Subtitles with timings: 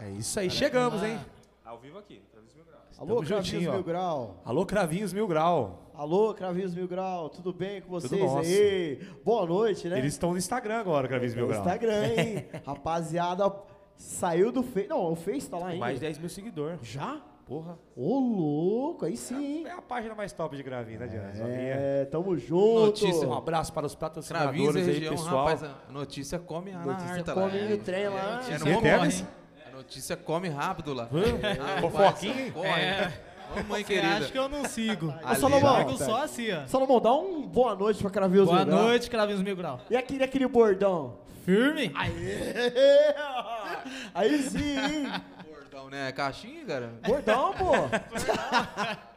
[0.00, 1.18] É isso aí, chegamos, hein?
[1.64, 2.80] Ao vivo aqui, Cravinhos Mil Grau.
[2.98, 3.72] Alô, Cravinhos juntinho.
[3.72, 4.42] Mil Grau.
[4.44, 5.90] Alô, Cravinhos Mil Grau.
[5.94, 7.30] Alô, Cravinhos Mil Grau.
[7.30, 8.38] Tudo bem com vocês nosso.
[8.40, 8.96] aí?
[9.24, 9.98] Boa noite, né?
[9.98, 11.62] Eles estão no Instagram agora, Cravinhos Mil no Grau.
[11.62, 12.46] Instagram, hein?
[12.66, 13.50] Rapaziada,
[13.96, 14.86] saiu do Face.
[14.88, 15.80] Não, o Face tá lá ainda.
[15.80, 16.78] Mais de 10 mil seguidores.
[16.82, 17.22] Já?
[17.46, 17.78] Porra.
[17.96, 19.66] Ô, louco, aí sim.
[19.66, 21.32] É a página mais top de Gravinho, né, Diana?
[21.46, 22.86] É, tamo junto.
[22.86, 25.46] Notícia, Um abraço para os e patrocinadores aí, região, pessoal.
[25.46, 27.68] rapaz, a notícia come a Notícia harta come lá.
[27.68, 28.38] no trem lá.
[28.48, 28.74] É, Você no é
[29.84, 31.08] notícia come rápido lá.
[31.12, 31.54] Hã?
[31.56, 32.68] Rapaz, Fofoquinha, corre.
[32.80, 33.12] É.
[33.86, 34.16] Querida.
[34.16, 35.14] acha que eu não sigo?
[35.22, 36.66] Ali, Salomão, Sigo só assim, ó.
[36.66, 38.82] Salomão, dá um boa noite pra Cravinhos Boa Mil Grau.
[38.82, 39.80] noite, Cravinhos Mil Grau.
[39.90, 41.18] E aquele, aquele bordão?
[41.44, 41.92] Firme?
[41.94, 43.14] Aê!
[44.14, 45.12] Aí sim, hein?
[45.46, 46.10] Bordão, né?
[46.10, 46.90] Caixinha, cara?
[47.06, 47.72] Bordão, pô.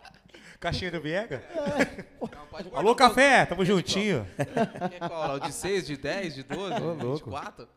[0.59, 1.41] Caixinha do Viega.
[1.55, 4.27] Não, pode guardar Alô, café, tamo juntinho.
[4.37, 5.39] é qual?
[5.39, 7.29] De 6, de 10, de 12, Ô, de louco.
[7.31, 7.67] 24?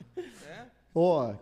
[0.46, 0.62] É?
[0.94, 1.32] Ó,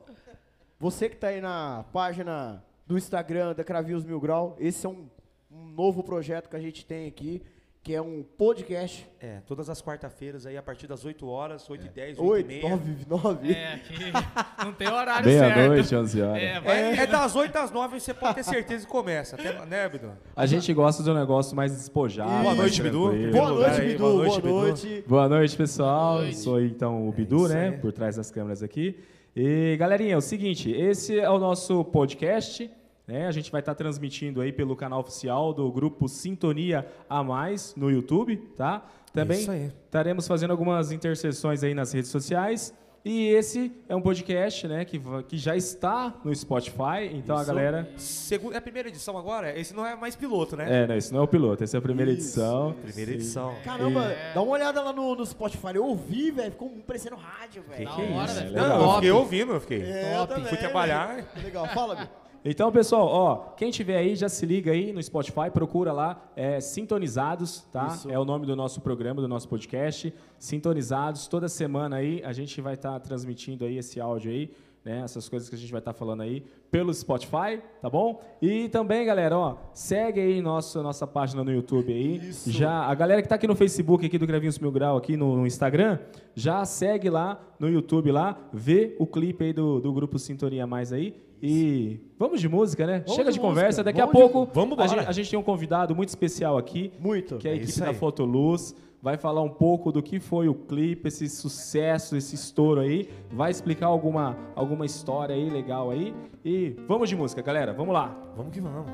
[0.79, 5.07] você que tá aí na página do Instagram da Cravinhos Mil Grau, esse é um,
[5.51, 7.43] um novo projeto que a gente tem aqui,
[7.83, 9.09] que é um podcast.
[9.21, 12.31] É, todas as quarta-feiras aí, a partir das 8 horas, 8 e 10, 8 e
[12.31, 12.69] 8, meia.
[12.69, 13.53] 9, 9.
[13.53, 13.95] É, aqui
[14.65, 15.57] não tem horário certo.
[15.57, 16.43] Meia-noite, 11 horas.
[16.43, 16.63] É.
[16.65, 19.35] É, é das 8 às 9, você pode ter certeza que começa.
[19.35, 20.17] Até, né, Abidão?
[20.37, 22.43] A gente gosta de um negócio mais despojado.
[22.43, 23.13] Boa noite, Bidu.
[23.33, 23.99] Boa noite, aí, Bidu.
[23.99, 24.89] boa Boa noite, noite.
[24.89, 25.09] Bidu.
[25.09, 26.13] Boa noite, pessoal.
[26.13, 26.39] Boa noite.
[26.39, 27.73] Sou então o Bidu, isso né?
[27.73, 28.97] Por trás das câmeras aqui.
[29.41, 32.69] E galerinha, é o seguinte, esse é o nosso podcast.
[33.07, 33.25] Né?
[33.25, 37.89] A gente vai estar transmitindo aí pelo canal oficial do grupo Sintonia a Mais no
[37.89, 38.85] YouTube, tá?
[39.13, 39.47] Também
[39.85, 42.75] estaremos fazendo algumas interseções aí nas redes sociais.
[43.11, 47.09] E esse é um podcast, né, que, que já está no Spotify.
[47.11, 47.47] Então a Isso.
[47.49, 49.59] galera Segu- é a primeira edição agora?
[49.59, 50.83] Esse não é mais piloto, né?
[50.83, 52.39] É, não, esse não é o piloto, essa é a primeira Isso.
[52.39, 52.75] edição.
[52.83, 53.55] Primeira edição.
[53.65, 55.75] Caramba, dá uma olhada lá no, no Spotify.
[55.75, 56.51] Eu ouvi, velho.
[56.51, 57.87] Ficou parecendo rádio, velho.
[57.87, 58.57] Da que é hora, isso, velho.
[58.59, 59.83] é Não, eu fiquei ouvindo, eu fiquei.
[59.85, 60.35] É, eu Top.
[60.35, 61.07] também, Fui trabalhar.
[61.15, 61.27] velho.
[61.43, 62.09] Legal, fala, Bi.
[62.45, 66.61] Então, pessoal, ó, quem tiver aí, já se liga aí no Spotify, procura lá, é
[66.61, 67.89] Sintonizados, tá?
[67.89, 68.11] Isso.
[68.11, 70.15] É o nome do nosso programa, do nosso podcast.
[70.39, 74.51] Sintonizados, toda semana aí a gente vai estar transmitindo aí esse áudio aí,
[74.85, 75.01] né?
[75.01, 78.23] Essas coisas que a gente vai estar falando aí pelo Spotify, tá bom?
[78.41, 82.17] E também, galera, ó, segue aí nossa nossa página no YouTube aí.
[82.29, 82.53] Isso.
[82.53, 85.37] Já a galera que tá aqui no Facebook aqui do Grevinhos Mil Grau aqui no,
[85.37, 85.99] no Instagram,
[86.37, 90.93] já segue lá no YouTube lá, vê o clipe aí do, do grupo Sintonia Mais
[90.93, 91.28] aí.
[91.43, 92.99] E vamos de música, né?
[93.01, 93.85] Vamos Chega de de, conversa.
[93.85, 96.59] Daqui Vamos a de- pouco vamos a, gente, a gente tem um convidado muito especial
[96.59, 97.37] aqui, Muito.
[97.39, 97.95] que é a É equipe da.
[97.95, 98.75] Fotoluz.
[99.01, 103.09] Vai falar um pouco do que foi o clipe, esse sucesso, esse estouro aí.
[103.31, 106.13] Vai explicar alguma, alguma história aí legal aí.
[106.45, 107.73] E vamos de música, galera.
[107.73, 108.17] Vamos lá.
[108.37, 108.91] Vamos que vamos.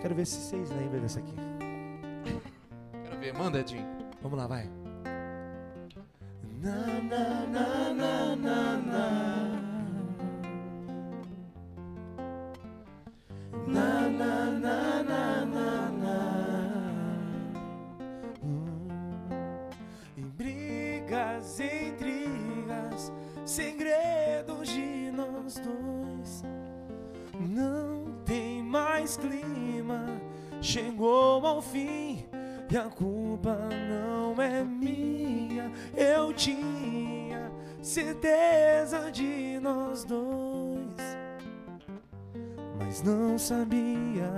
[0.00, 1.34] Quero ver se vocês lembram dessa aqui.
[3.04, 3.84] Quero ver, manda, Edinho.
[4.22, 4.70] Vamos lá, vai.
[20.16, 23.12] Em brigas, intrigas,
[23.44, 26.42] segredos de nós dois.
[27.40, 30.06] Não tem mais clima,
[30.60, 32.24] chegou ao fim
[32.70, 33.56] e a culpa
[33.88, 35.70] não é minha.
[35.96, 40.63] Eu tinha certeza de nós dois,
[42.94, 44.30] mas não sabia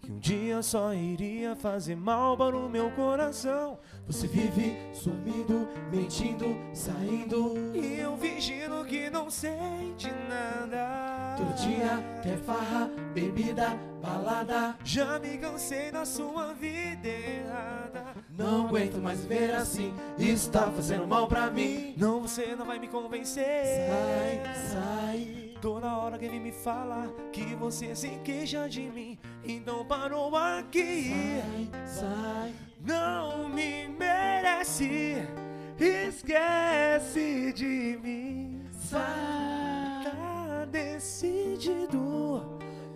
[0.00, 3.78] que um dia só iria fazer mal para o meu coração.
[4.06, 7.54] Você vive sumindo, mentindo, saindo.
[7.74, 11.36] E eu fingindo que não sente nada.
[11.36, 14.74] Todo dia quer farra, bebida, balada.
[14.82, 18.04] Já me cansei da sua vida errada.
[18.30, 19.92] Não aguento mais ver assim.
[20.16, 21.94] Isso tá fazendo mal pra mim.
[21.98, 23.44] Não, você não vai me convencer.
[23.44, 25.43] Sai, sai.
[25.64, 29.18] Toda hora que ele me fala que você se queixa de mim.
[29.42, 31.10] Então parou aqui.
[31.86, 32.54] Sai, sai.
[32.84, 35.26] Não me merece.
[35.80, 38.60] Esquece de mim.
[38.72, 40.04] Sai.
[40.04, 42.42] Tá decidido.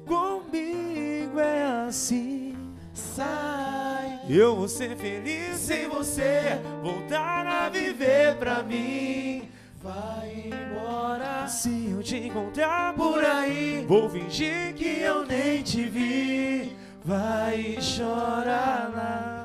[0.06, 2.54] Comigo é assim.
[2.92, 4.20] Sai.
[4.28, 9.48] Eu vou ser feliz sem você voltar a viver pra mim.
[9.80, 11.46] Vai embora.
[11.46, 16.76] Se eu te encontrar por aí, vou fingir que eu nem te vi.
[17.04, 19.44] Vai chorar lá.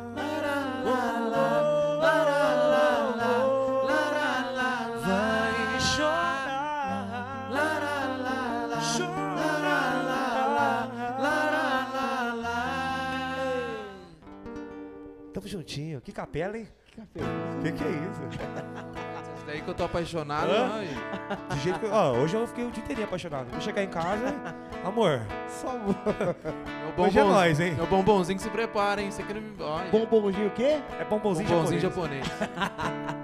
[5.06, 7.54] Vai chorar.
[8.82, 9.64] Chorar lá.
[15.32, 16.02] Tamo juntinho.
[16.02, 16.68] Que capela, hein?
[17.62, 18.22] Que que é isso?
[19.54, 20.50] Aí que eu tô apaixonado.
[20.52, 20.72] Hã?
[20.74, 20.88] ai.
[21.50, 23.50] Do jeito que eu, ó, hoje eu fiquei o dia inteirinho apaixonado.
[23.52, 24.34] Vou chegar em casa,
[24.84, 25.96] amor, Só amor.
[26.96, 27.76] Meu hoje é bombom- nóis, hein?
[27.76, 29.12] Meu bombonzinho que se prepara, hein?
[29.12, 29.54] Você quer me.
[29.64, 30.82] Ai, Bombonzinho o quê?
[31.00, 32.26] É bombonzinho, bombonzinho japonês.
[32.26, 32.50] japonês.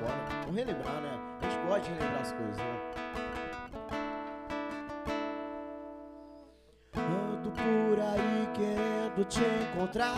[0.00, 0.14] Bora.
[0.44, 1.18] Vamos relembrar, né?
[1.40, 2.80] A gente gosta de relembrar as coisas, né?
[6.96, 10.16] Ando por aí querendo te encontrar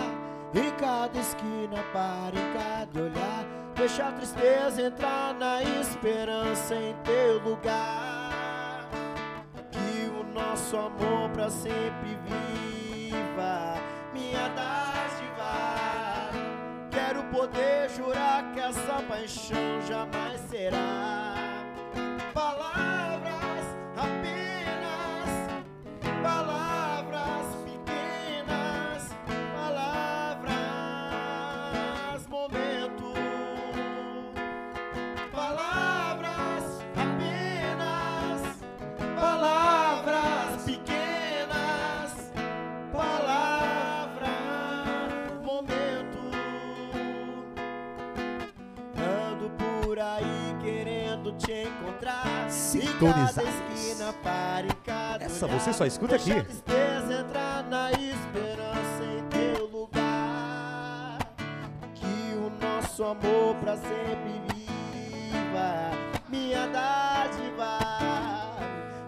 [0.54, 3.44] Em cada esquina, para em cada olhar
[3.76, 8.88] Deixa a tristeza entrar na esperança em teu lugar.
[9.70, 13.74] Que o nosso amor pra sempre viva
[14.12, 16.30] Minha dádiva
[16.90, 21.45] Quero poder jurar que essa paixão jamais será
[52.96, 53.50] Sintonizados.
[55.20, 56.32] Essa você só escuta aqui.
[56.32, 61.18] a tristeza entrar na esperança em teu lugar.
[61.94, 65.90] Que o nosso amor pra sempre viva.
[66.28, 67.78] Minha dádiva.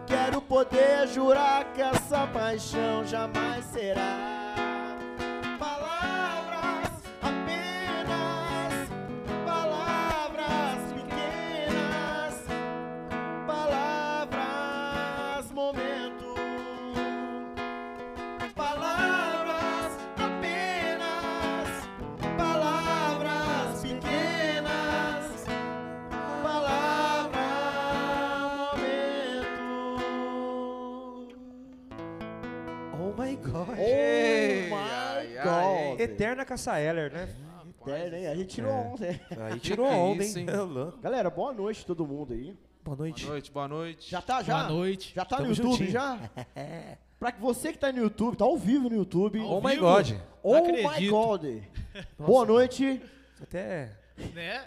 [0.07, 4.48] Quero poder jurar que essa paixão jamais será.
[36.03, 37.29] Eterna Caça Eller, né?
[37.81, 38.27] Eterno, hein?
[38.27, 38.75] A gente tirou É.
[38.75, 39.21] ontem.
[39.31, 40.47] Aí Que tirou que é onda, isso, hein?
[40.99, 41.03] É.
[41.03, 42.57] Galera, boa noite todo mundo aí.
[42.85, 43.23] Boa noite.
[43.25, 44.11] Boa noite, boa noite.
[44.11, 44.59] Já tá, já?
[44.65, 45.13] Boa noite.
[45.15, 45.91] Já tá Tamo no YouTube, juntinho.
[45.91, 46.19] já?
[47.19, 49.41] pra que você que tá no YouTube, tá ao vivo no YouTube.
[49.41, 49.83] Ao Oh my vivo?
[49.83, 50.13] God.
[50.43, 51.09] Oh my.
[51.09, 51.45] God.
[52.19, 53.03] Boa noite.
[53.43, 53.91] Até...
[54.35, 54.65] Né?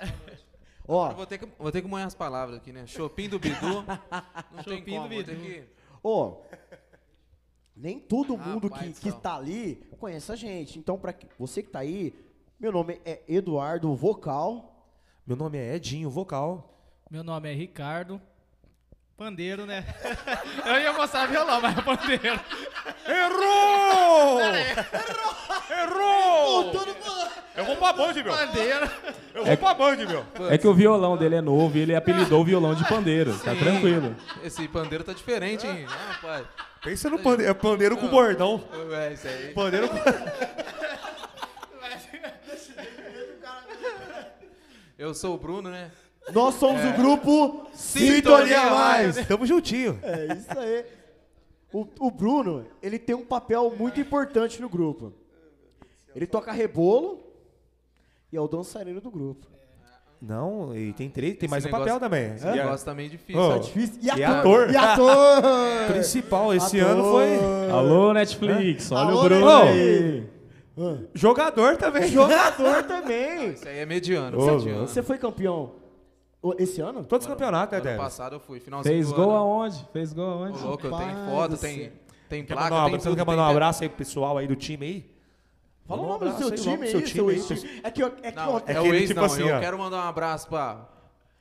[0.88, 2.86] Ó, vou ter, que, vou ter que moer as palavras aqui, né?
[2.86, 3.84] Chopin do Bidu.
[4.51, 5.36] Não Chopin do como, Bidu.
[5.36, 5.63] que...
[6.04, 6.38] ó.
[7.75, 10.77] Nem todo mundo Rapaz que, que tá ali conhece a gente.
[10.77, 12.13] Então, pra que- você que tá aí,
[12.59, 14.85] meu nome é Eduardo Vocal.
[15.25, 16.77] Meu nome é Edinho, vocal.
[17.09, 18.19] Meu nome é Ricardo.
[19.15, 19.85] Pandeiro, né?
[20.65, 22.39] Eu ia mostrar violão, mas é pandeiro.
[23.07, 24.39] Errou!
[25.69, 26.71] Errou!
[27.56, 28.24] Eu vou pra Band, meu.
[28.33, 28.89] Pandeiro.
[29.35, 30.25] Eu vou pra Band, meu.
[30.50, 33.38] É que o violão dele é novo e ele apelidou o violão de pandeiro.
[33.39, 33.59] Tá Sim.
[33.59, 34.15] tranquilo.
[34.44, 35.85] Esse pandeiro tá diferente, hein?
[35.88, 36.47] Ah, rapaz.
[36.83, 38.63] Pensa no pandeiro, é pandeiro com bordão.
[38.92, 39.54] É, isso aí.
[39.54, 39.95] Pandeiro com...
[44.98, 45.92] Eu sou o Bruno, né?
[46.31, 46.89] Nós somos É.
[46.89, 49.16] o grupo Sintonia Sintonia Mais.
[49.16, 49.28] Mais.
[49.28, 50.00] Tamo juntinho.
[50.04, 50.86] É isso aí.
[51.74, 55.12] O, o Bruno, ele tem um papel muito importante no grupo.
[56.16, 57.24] Ele toca rebolo
[58.31, 59.48] e é o dançarino do grupo.
[60.21, 62.35] Não, e tem três, tem Esse mais um negócio- papel também.
[62.35, 63.41] Esse E a- negócio tá meio difícil.
[63.41, 63.95] Ô, Tá difícil.
[64.03, 64.69] E E ator.
[64.69, 65.41] E ator.
[65.91, 66.91] Principal esse Ator.
[66.91, 70.29] ano foi Alô, Netflix, olha Alô, o Bruno Netflix.
[70.77, 71.07] aí.
[71.13, 72.07] jogador também.
[72.07, 73.50] Jogador também.
[73.51, 74.39] Isso aí é mediano.
[74.39, 74.88] Ô, mediano.
[74.88, 75.72] Você foi campeão
[76.60, 77.03] esse ano?
[77.03, 78.60] Todos os campeonatos, né, Ano passado eu fui.
[78.60, 79.38] Finalzinho Fez do gol ano.
[79.39, 79.88] aonde?
[79.91, 80.63] Fez gol Ô, aonde?
[80.63, 81.91] louco, eu tenho Rapaz foto, tem,
[82.29, 83.25] tem Quer placa, mandar um, tem você não tudo.
[83.25, 85.11] quer mandar um tem- abraço aí pro pessoal aí do time aí?
[85.91, 87.33] Fala o nome do seu time aí, seu time.
[87.83, 89.25] É que, é que Não, é aquele o ex tipo não.
[89.25, 89.60] assim, eu ó.
[89.60, 90.88] quero mandar um abraço pra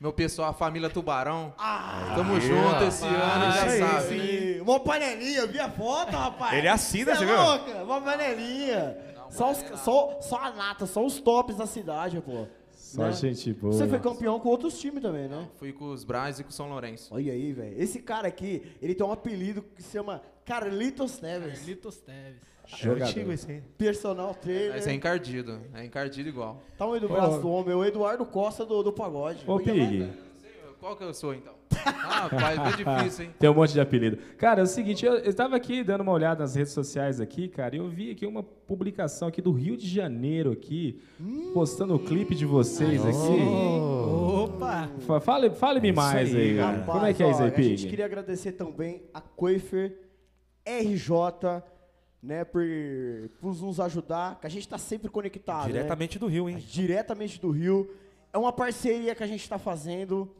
[0.00, 1.52] meu pessoal, a família Tubarão.
[1.58, 4.08] Ah, Tamo Aí, junto esse ano, já sabe.
[4.54, 6.52] Sim, Uma panelinha, eu vi a foto, rapaz.
[6.56, 7.36] Ele assina, Cê você é viu?
[7.44, 8.96] louca, Uma panelinha.
[9.28, 12.46] Só, os, só, só a nata, só os tops da cidade, pô.
[12.90, 13.12] Só Né?
[13.12, 13.72] gente boa.
[13.72, 15.48] Você foi campeão com outros times também, né?
[15.56, 17.14] Fui com os Braz e com o São Lourenço.
[17.14, 17.80] Olha aí, velho.
[17.80, 21.58] Esse cara aqui, ele tem um apelido que se chama Carlitos Neves.
[21.60, 22.50] Carlitos Teves.
[22.82, 23.62] É antigo esse aí.
[23.78, 24.76] Personal trainer.
[24.76, 25.60] Esse é encardido.
[25.74, 26.62] É encardido igual.
[26.78, 29.44] Tamanho do braço do homem, o Eduardo Costa do, do pagode.
[29.46, 30.08] Ô, Pig,
[30.78, 31.59] Qual que eu sou, então?
[31.84, 33.30] Ah, pai, bem difícil, hein?
[33.38, 34.18] tem um monte de apelido.
[34.36, 37.48] Cara, é o seguinte, eu, eu tava aqui dando uma olhada nas redes sociais aqui,
[37.48, 41.00] cara, e eu vi aqui uma publicação aqui do Rio de Janeiro aqui,
[41.54, 43.16] postando o clipe de vocês aqui.
[44.42, 44.90] Opa!
[45.06, 46.72] Fa- Fale, fale-me É mais aí, aí, cara.
[46.80, 46.92] cara.
[46.92, 47.88] Como é que é isso aí, ó, A gente Pig?
[47.88, 49.96] queria agradecer também a Coifer
[50.66, 51.62] RJ,
[52.22, 52.62] né, por,
[53.40, 55.72] por nos ajudar, que a gente tá sempre conectado, né?
[55.72, 56.58] Diretamente do Rio, hein?
[56.58, 57.90] diretamente do Rio.
[58.32, 60.30] é uma parceria que a gente está fazendo.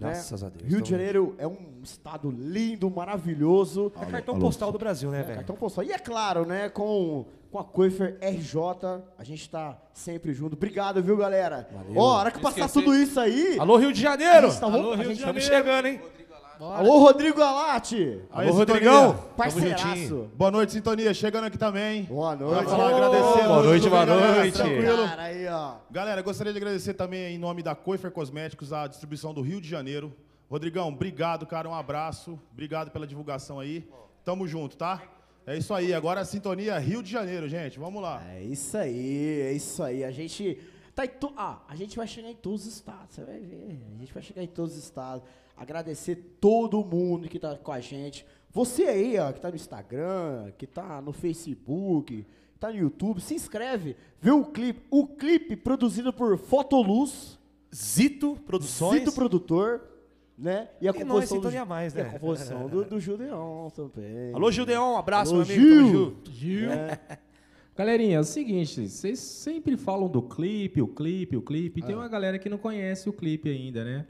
[0.00, 0.10] Né?
[0.12, 0.62] Graças a Deus.
[0.62, 3.92] Rio de Então- Janeiro é um estado lindo, maravilhoso.
[4.00, 5.36] É cartão postal do Brasil, né, É, velho?
[5.36, 5.84] cartão postal.
[5.84, 10.54] E é claro, né, com, com a Coifer RJ, a gente tá sempre junto.
[10.54, 11.68] Obrigado, viu, galera?
[11.94, 12.84] Ó, a hora que passar Esqueci.
[12.84, 13.58] tudo isso aí...
[13.58, 14.46] Alô, Rio de Janeiro!
[14.46, 15.66] a gente tá- Alô, a Rio gente de Estamos Janeiro.
[15.66, 16.00] chegando, hein?
[16.62, 18.20] Alô, Rodrigo Galati!
[18.30, 19.14] Alô, Rodrigão!
[19.34, 20.30] Parceiraço!
[20.36, 21.14] Boa noite, Sintonia.
[21.14, 22.02] Chegando aqui também.
[22.02, 22.64] Boa Pra noite.
[22.68, 23.48] falar, agradecer.
[23.48, 24.52] Boa noite, boa noite.
[24.58, 25.08] Tranquilo.
[25.08, 25.76] Cara, aí, ó.
[25.90, 29.70] Galera, gostaria de agradecer também em nome da Coifer Cosméticos, a distribuição do Rio de
[29.70, 30.14] Janeiro.
[30.50, 31.66] Rodrigão, obrigado, cara.
[31.66, 32.38] Um abraço.
[32.52, 33.88] Obrigado pela divulgação aí.
[34.22, 35.02] Tamo junto, tá?
[35.46, 35.94] É isso aí.
[35.94, 37.78] Agora a sintonia Rio de Janeiro, gente.
[37.78, 38.22] Vamos lá.
[38.34, 40.04] É isso aí, é isso aí.
[40.04, 40.58] A gente
[40.94, 41.32] tá em to...
[41.38, 43.80] ah, a gente vai chegar em todos os estados, você vai ver.
[43.94, 45.22] A gente vai chegar em todos os estados.
[45.60, 48.24] Agradecer todo mundo que tá com a gente.
[48.50, 53.20] Você aí, ó, que tá no Instagram, que tá no Facebook, que tá no YouTube,
[53.20, 57.38] se inscreve, vê o clipe, o clipe produzido por Fotoluz,
[57.74, 59.00] Zito Produções.
[59.00, 59.82] Zito produtor,
[60.38, 60.70] né?
[60.80, 62.10] E a E nós, composição Sintonia do, Mais, e a né?
[62.10, 64.32] composição do, do Judeon também.
[64.32, 65.74] Alô, Gildeon, um abraço, Alô, meu amigo.
[65.74, 66.04] Tamo Gil.
[66.04, 66.32] junto.
[66.32, 66.70] Gil.
[67.76, 71.82] Galerinha, é o seguinte, vocês sempre falam do clipe, o clipe, o clipe.
[71.82, 74.06] Tem uma galera que não conhece o clipe ainda, né?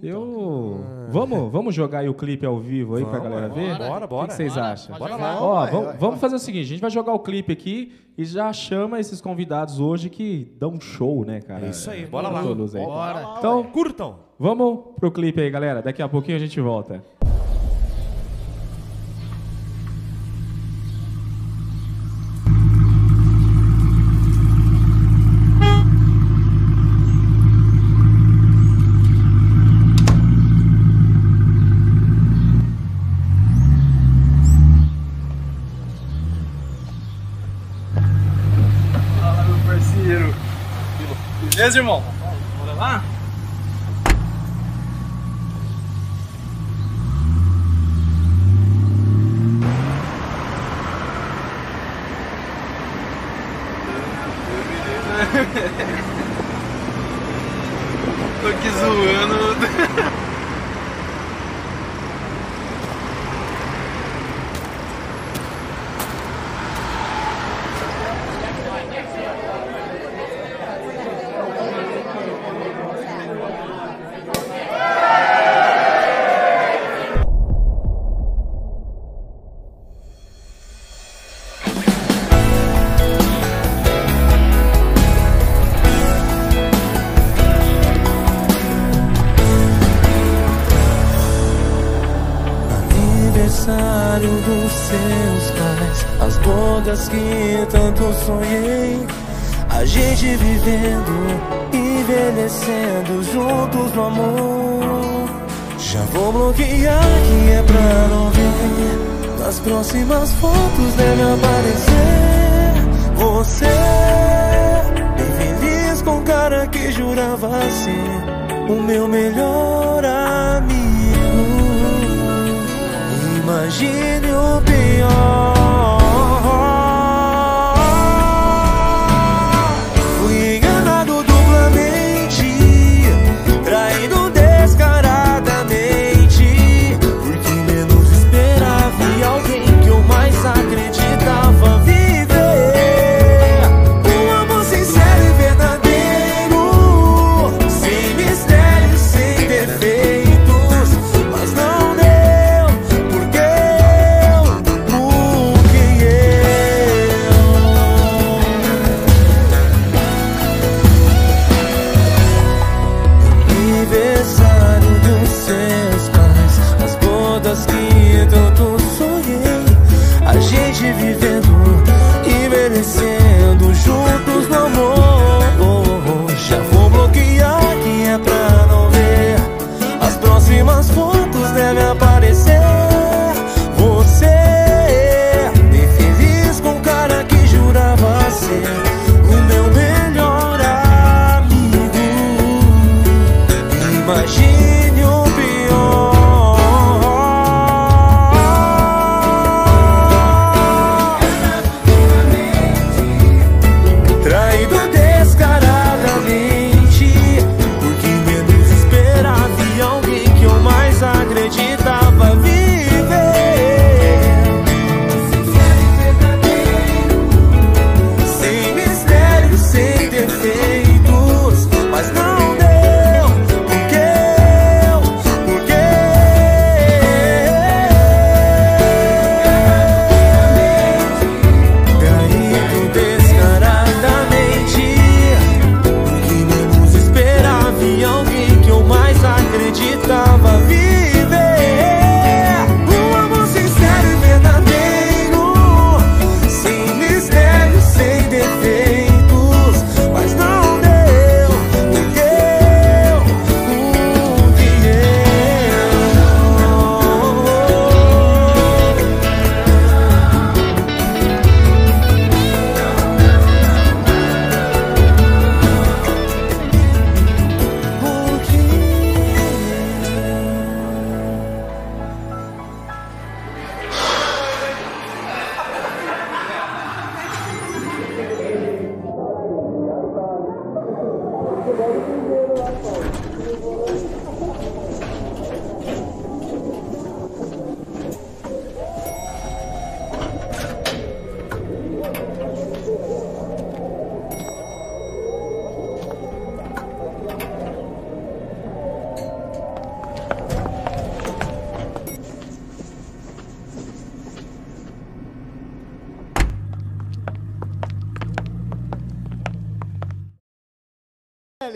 [0.00, 0.84] Eu.
[1.10, 3.78] Vamos, vamos jogar aí o clipe ao vivo aí pra Vamos, galera bora, ver?
[3.78, 4.26] bora, O bora.
[4.26, 4.98] que que vocês Bora, acham?
[4.98, 5.42] Bora lá.
[5.42, 7.92] Ó, Vai, vamos, vai, vamos fazer o seguinte, a gente vai jogar o clipe aqui
[8.16, 11.66] e já chama esses convidados hoje que dão um show, né, cara?
[11.66, 12.40] É isso aí, bora lá.
[12.40, 12.86] Aí.
[12.86, 13.34] Bora.
[13.38, 14.16] Então, Curtam.
[14.38, 15.82] vamos pro clipe aí, galera.
[15.82, 17.02] Daqui a pouquinho a gente volta.
[39.20, 40.34] Fala, meu parceiro.
[41.70, 42.19] Beleza, irmão?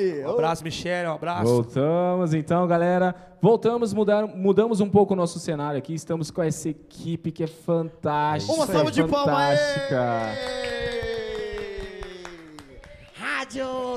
[0.04, 0.24] Michele.
[0.24, 1.44] Um abraço, Michele, um abraço.
[1.44, 3.14] Voltamos então, galera.
[3.40, 5.94] Voltamos, mudar, mudamos um pouco o nosso cenário aqui.
[5.94, 8.54] Estamos com essa equipe que é fantástica.
[8.54, 9.58] Uma salva de palmas.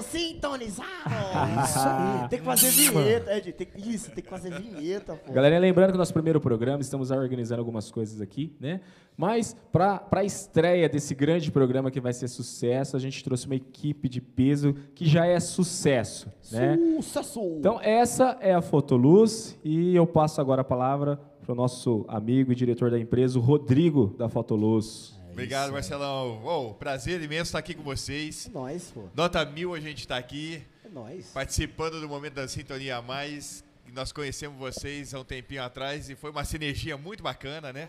[0.02, 0.18] Fantástica.
[0.18, 0.88] Rádio sintonizado.
[1.64, 2.30] Isso aí.
[2.30, 3.52] Tem que fazer vinheta, Ed.
[3.54, 5.34] Tem, isso, tem que fazer vinheta, pô.
[5.34, 8.82] Galera, lembrando que no nosso primeiro programa estamos organizando algumas coisas aqui, né?
[9.16, 13.56] Mas para a estreia desse grande programa que vai ser sucesso, a gente trouxe uma
[13.56, 16.78] equipe de peso que já é sucesso, né?
[17.02, 17.42] Sucesso.
[17.58, 22.52] Então essa é a Fotoluz e eu passo agora a palavra para o nosso amigo
[22.52, 25.17] e diretor da empresa, o Rodrigo da Fotoluz.
[25.38, 26.42] Obrigado, Marcelão.
[26.44, 28.48] Oh, prazer imenso estar aqui com vocês.
[28.48, 29.08] É nóis, pô.
[29.14, 31.28] Nota mil a gente está aqui, É nóis.
[31.28, 33.64] participando do momento da Sintonia a Mais.
[33.94, 37.88] Nós conhecemos vocês há um tempinho atrás e foi uma sinergia muito bacana, né?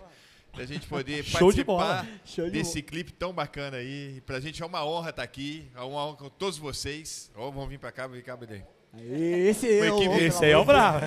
[0.54, 4.20] Da gente poder participar de desse clipe tão bacana aí.
[4.26, 7.30] Pra gente é uma honra estar aqui, é uma honra com todos vocês.
[7.34, 8.62] Ó, vamos vir pra cá, vem cá, Bedê.
[9.00, 11.00] Esse Uma é equipe- Esse aí é o bravo.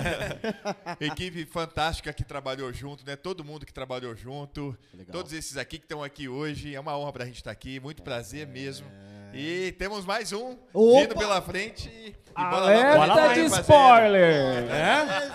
[1.00, 3.16] Equipe fantástica que trabalhou junto, né?
[3.16, 4.76] Todo mundo que trabalhou junto.
[5.10, 6.74] Todos esses aqui que estão aqui hoje.
[6.74, 7.78] É uma honra pra gente estar aqui.
[7.80, 8.86] Muito prazer mesmo.
[9.34, 11.00] E temos mais um Opa!
[11.00, 11.88] vindo pela frente.
[11.88, 14.70] E bola lá, Alerta bola lá, de spoiler!
[14.70, 14.92] É?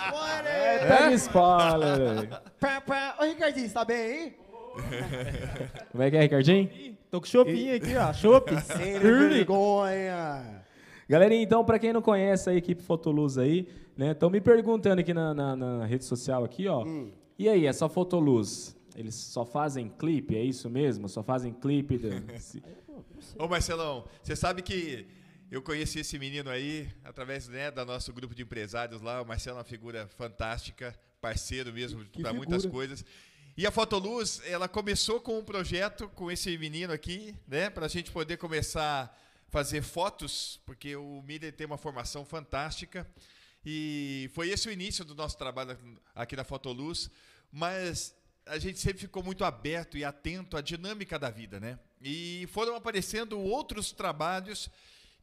[0.07, 2.29] Alerta de spoiler!
[2.59, 3.15] Pá, pá.
[3.19, 4.37] Ô, Ricardinho, você tá bem aí?
[5.91, 6.69] Como é que é, Ricardinho?
[7.09, 8.13] Tô com chopinho aqui, ó.
[8.13, 8.51] Chopp.
[8.61, 10.56] Sem vergonha.
[11.09, 15.13] Galerinha, então, para quem não conhece a equipe Fotoluz aí, né, estão me perguntando aqui
[15.13, 16.83] na, na- na rede social aqui, ó.
[16.85, 17.11] Hum.
[17.39, 21.07] E aí, essa Fotoluz, eles só fazem clipe, é isso mesmo?
[21.07, 21.97] Só fazem clipe?
[21.97, 22.09] do-
[23.39, 25.05] Ô Marcelão, você sabe que
[25.49, 29.21] eu conheci esse menino aí através né, do nosso grupo de empresários lá.
[29.21, 33.05] O Marcelo é uma figura fantástica, parceiro mesmo para muitas coisas.
[33.55, 37.89] E a Fotoluz, ela começou com um projeto com esse menino aqui, né, para a
[37.89, 39.15] gente poder começar
[39.47, 43.07] fazer fotos, porque o Miller tem uma formação fantástica.
[43.65, 45.77] E foi esse o início do nosso trabalho
[46.15, 47.09] aqui na Fotoluz,
[47.51, 51.77] mas a gente sempre ficou muito aberto e atento à dinâmica da vida, né?
[52.01, 54.69] E foram aparecendo outros trabalhos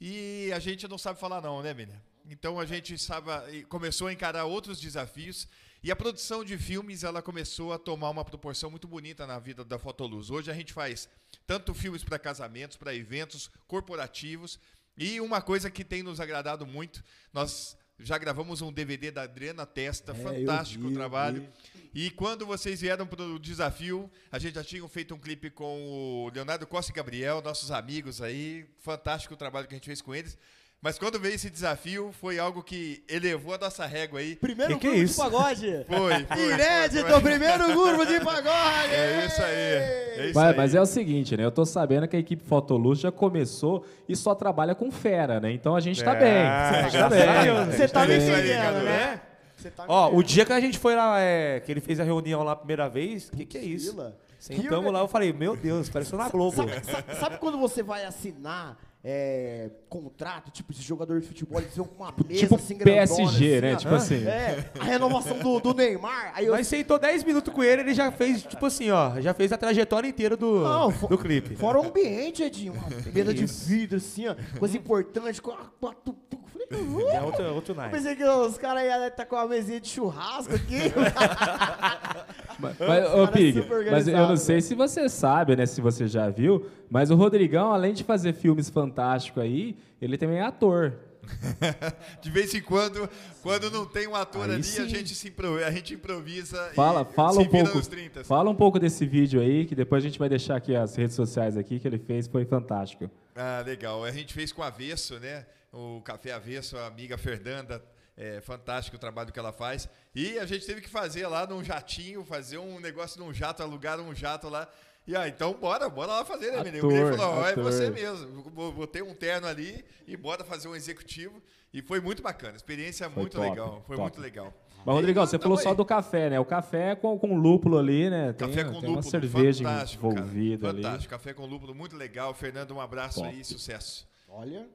[0.00, 2.00] e a gente não sabe falar não, né, Miller?
[2.28, 5.48] Então a gente sabe, começou a encarar outros desafios
[5.82, 9.64] e a produção de filmes ela começou a tomar uma proporção muito bonita na vida
[9.64, 10.30] da Fotoluz.
[10.30, 11.08] Hoje a gente faz
[11.46, 14.58] tanto filmes para casamentos, para eventos corporativos
[14.96, 17.02] e uma coisa que tem nos agradado muito,
[17.32, 21.48] nós já gravamos um DVD da Adriana Testa, É, fantástico vi, o trabalho.
[21.94, 26.26] E quando vocês vieram para o desafio, a gente já tinha feito um clipe com
[26.26, 28.66] o Leonardo Costa e Gabriel, nossos amigos aí.
[28.80, 30.36] Fantástico o trabalho que a gente fez com eles.
[30.84, 34.36] Mas quando veio esse desafio, foi algo que elevou a nossa régua aí.
[34.36, 35.14] Primeiro Que que é grupo isso?
[35.14, 35.84] de pagode.
[35.88, 36.52] Foi, foi.
[36.52, 37.20] Inédito, foi, foi.
[37.22, 38.92] primeiro grupo de pagode.
[38.94, 39.54] É isso aí.
[39.54, 40.56] É isso Mas, aí.
[40.58, 41.42] mas é o seguinte, né?
[41.44, 45.50] Eu tô sabendo que a equipe Fotoluz já começou e só trabalha com fera, né?
[45.52, 46.82] Então a gente tá É, bem.
[46.82, 47.44] Gente tá graças a bem.
[47.44, 47.74] Deus.
[47.76, 49.20] Você tá me É entendendo, né?
[49.56, 51.98] Você tá me Ó, o dia que a gente foi lá, é, que ele fez
[51.98, 53.96] a reunião lá a primeira vez, o que, que é isso?
[54.38, 56.54] Sentamos lá, eu falei, meu Deus, pareceu na Globo.
[56.56, 61.76] Sabe, sabe- sabe quando você vai assinar é, contrato, tipo, esse jogador de futebol, eles
[61.76, 63.74] vão com uma mesa tipo assim, grandona, PSG, né?
[63.74, 63.76] ó.
[63.76, 64.24] Tipo assim.
[64.26, 66.32] É, a renovação do, do Neymar.
[66.34, 69.34] Aí eu, Mas sentou 10 minutos com ele, ele já fez, tipo assim, ó, já
[69.34, 71.54] fez a trajetória inteira do, Não, fo- do clipe.
[71.54, 72.72] Fora o ambiente, Edinho.
[72.72, 74.34] Uma mesa de vidro, assim, ó.
[74.58, 75.42] Coisa importante.
[75.42, 77.08] Com a, com a tu- tu- falei, "Uh".
[77.10, 77.92] É outro, outro Eu night.
[77.94, 80.78] pensei que os caras iam estar com uma mesinha de churrasco aqui.
[82.56, 85.66] Mas, mas, ô, Pig, mas eu não sei se você sabe, né?
[85.66, 88.93] Se você já viu, mas o Rodrigão, além de fazer filmes fantásticos
[89.40, 90.94] aí, ele também é ator.
[92.20, 93.08] De vez em quando,
[93.42, 94.82] quando não tem um ator Aí ali, sim.
[94.82, 97.76] a gente, se impro- a gente improvisa Fala, e fala um pouco.
[97.78, 98.24] nos 30.
[98.24, 101.16] Fala um pouco desse vídeo aí, que depois a gente vai deixar aqui as redes
[101.16, 103.10] sociais aqui que ele fez, foi fantástico.
[103.34, 104.04] Ah, legal.
[104.04, 105.46] A gente fez com Avesso, né?
[105.72, 107.82] O Café Avesso, a amiga Fernanda.
[108.16, 109.88] É fantástico o trabalho que ela faz.
[110.14, 113.98] E a gente teve que fazer lá num jatinho, fazer um negócio num jato, alugar
[113.98, 114.68] um jato lá.
[115.06, 116.84] E ah, então bora, bora lá fazer, né, menino?
[116.88, 118.42] O menino falou, ó, é você mesmo.
[118.50, 121.42] Bo- Botei um terno ali e bora fazer um executivo.
[121.72, 122.56] E foi muito bacana.
[122.56, 123.82] Experiência Foi muito top, legal.
[123.86, 124.00] Foi top.
[124.02, 124.52] muito legal.
[124.86, 125.74] Mas, Rodrigão, você falou só aí.
[125.76, 126.38] do café, né?
[126.40, 128.32] O café é com, com lúpulo ali, né?
[128.34, 130.20] Tem, Café com tem lúpulo, uma cerveja fantástico, cara.
[130.20, 130.82] envolvida ali.
[130.82, 132.32] Fantástico, café com lúpulo, muito legal.
[132.34, 133.28] Fernando, um abraço Top.
[133.34, 134.06] aí, sucesso.
[134.28, 134.66] Olha.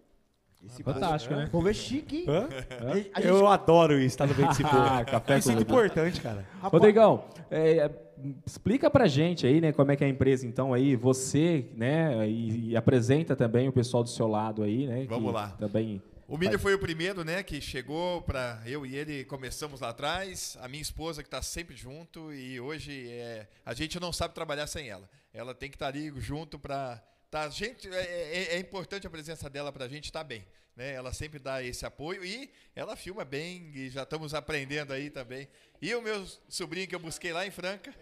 [0.66, 1.48] Esse Fantástico, né?
[1.50, 2.26] povo é chique, hein?
[2.28, 2.48] Hã?
[2.92, 4.78] A gente- Eu adoro isso, tá no meio desse povo.
[4.78, 5.86] Ah, café Me sinto lúpulo.
[5.86, 6.46] importante, cara.
[6.56, 7.92] rapaz, Rodrigão, é, é,
[8.46, 12.28] explica pra gente aí, né, como é que é a empresa então aí, você, né,
[12.30, 15.06] e, e apresenta também o pessoal do seu lado aí, né?
[15.08, 15.48] Vamos que lá.
[15.52, 16.02] Também.
[16.28, 20.58] O Miller foi o primeiro, né, que chegou para eu e ele começamos lá atrás.
[20.62, 24.68] A minha esposa que está sempre junto e hoje é, a gente não sabe trabalhar
[24.68, 25.10] sem ela.
[25.34, 29.50] Ela tem que estar ali junto para tá, gente é, é- é importante a presença
[29.50, 30.46] dela para a gente estar bem.
[30.76, 30.94] né?
[30.94, 35.48] Ela sempre dá esse apoio e ela filma bem e já estamos aprendendo aí também.
[35.82, 37.94] E o meu sobrinho que eu busquei lá em Franca,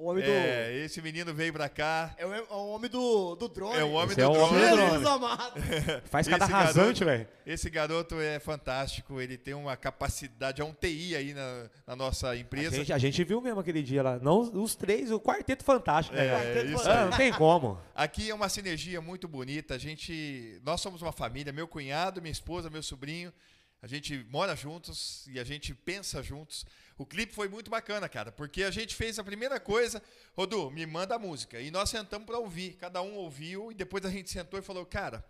[0.00, 2.06] O homem é, esse menino veio pra cá.
[2.06, 2.22] do.
[2.22, 3.76] É o, é o homem do, do drone.
[3.76, 4.46] É o homem Esse do é o drone.
[4.56, 5.24] homem do Jesus drone.
[5.24, 5.54] amado.
[6.08, 7.28] Faz cada Esse rasante, garoto- velho.
[7.46, 12.30] Esse garoto é fantástico, ele tem uma capacidade, é um TI aí na, na nossa
[12.30, 12.76] A empresa.
[12.76, 14.18] gente, a gente viu mesmo aquele dia lá.
[14.20, 17.78] Não os três, o quarteto fantástico, né, É, Ah, não tem como.
[17.94, 19.74] Aqui é uma sinergia muito bonita.
[19.74, 23.32] A gente, nós somos uma família, meu cunhado, minha esposa, meu sobrinho.
[23.82, 26.64] A gente mora juntos e a gente pensa juntos.
[27.00, 30.02] O clipe foi muito bacana, cara, porque a gente fez a primeira coisa,
[30.36, 31.58] Rodu, me manda a música.
[31.58, 32.74] E nós sentamos para ouvir.
[32.74, 35.24] Cada um ouviu e depois a gente sentou e falou, cara,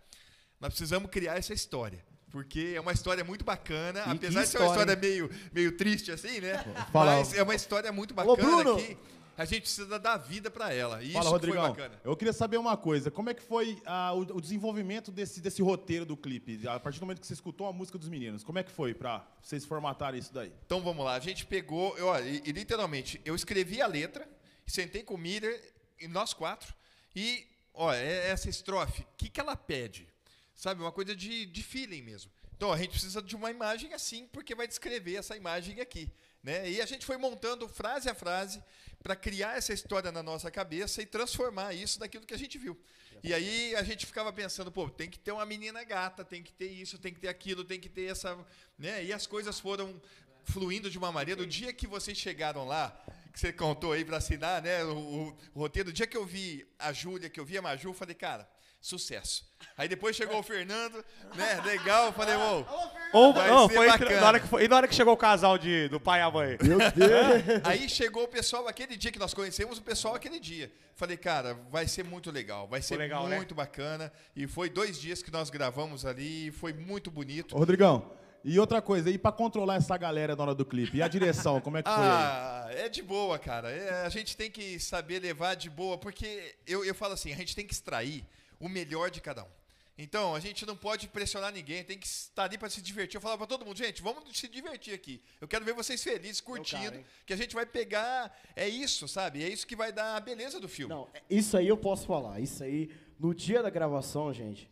[0.59, 2.03] nós precisamos criar essa história.
[2.29, 6.11] Porque é uma história muito bacana, E apesar de ser uma história, meio, meio triste
[6.11, 6.61] assim, né?
[6.91, 7.15] Fala.
[7.15, 8.75] Mas é uma história muito bacana Bruno.
[8.75, 8.97] que
[9.37, 11.01] a gente precisa dar vida para ela.
[11.03, 11.69] E Fala, isso que foi Rodrigão.
[11.69, 12.01] bacana.
[12.03, 13.09] Eu queria saber uma coisa.
[13.09, 16.67] Como é que foi ah, o, o desenvolvimento desse, desse roteiro do clipe?
[16.67, 18.93] A partir do momento que você escutou a música dos meninos, como é que foi
[18.93, 20.53] pra vocês formatarem isso daí?
[20.65, 24.27] Então vamos lá, a gente pegou, eu, e, e literalmente, eu escrevi a letra,
[24.65, 25.59] sentei com o Miller,
[25.99, 26.73] e nós quatro,
[27.15, 30.07] e, olha, é- essa estrofe, o que, que ela pede?
[30.55, 32.31] Sabe, uma coisa de, de feeling mesmo.
[32.55, 36.11] Então a gente precisa de uma imagem assim, porque vai descrever essa imagem aqui.
[36.43, 36.69] Né?
[36.69, 38.63] E a gente foi montando frase a frase
[39.03, 42.79] para criar essa história na nossa cabeça e transformar isso naquilo que a gente viu.
[43.23, 46.51] E aí a gente ficava pensando, pô, tem que ter uma menina gata, tem que
[46.53, 48.37] ter isso, tem que ter aquilo, tem que ter essa.
[48.77, 49.03] Né?
[49.05, 50.01] E as coisas foram
[50.43, 51.41] fluindo de uma maneira.
[51.41, 52.89] O dia que vocês chegaram lá,
[53.31, 56.25] que você contou aí para assinar né, o, o- o roteiro, o dia que eu
[56.25, 58.49] vi a Júlia, que eu vi a Maju, eu falei, cara,
[58.81, 59.45] sucesso.
[59.77, 61.03] Aí depois chegou o Fernando,
[61.35, 61.61] né?
[61.63, 62.65] Legal, falei, uou.
[63.13, 65.87] Ou, não, foi na hora que foi, e na hora que chegou o casal de,
[65.87, 66.57] do pai e a mãe?
[66.63, 67.61] Meu Deus.
[67.63, 70.71] Aí chegou o pessoal aquele dia que nós conhecemos o pessoal aquele dia.
[70.95, 73.37] Falei, cara, vai ser muito legal, vai ser legal, né?
[73.37, 74.11] muito bacana.
[74.35, 77.55] E foi dois dias que nós gravamos ali, e foi muito bonito.
[77.55, 78.11] Ô, Rodrigão,
[78.43, 80.97] e outra coisa, e pra controlar essa galera na hora do clipe?
[80.97, 82.09] E a direção, como é que foi aí?
[82.09, 83.69] Ah, é de boa, cara.
[83.69, 87.35] É, a gente tem que saber levar de boa, porque eu, eu falo assim, a
[87.35, 88.25] gente tem que extrair
[88.61, 89.61] o melhor de cada um.
[89.97, 93.17] Então, a gente não pode pressionar ninguém, tem que estar ali para se divertir.
[93.17, 95.21] Eu falava para todo mundo, gente, vamos se divertir aqui.
[95.39, 98.35] Eu quero ver vocês felizes, curtindo, que a gente vai pegar.
[98.55, 99.43] É isso, sabe?
[99.43, 100.93] É isso que vai dar a beleza do filme.
[100.93, 102.39] Não, isso aí eu posso falar.
[102.39, 104.71] Isso aí, no dia da gravação, gente,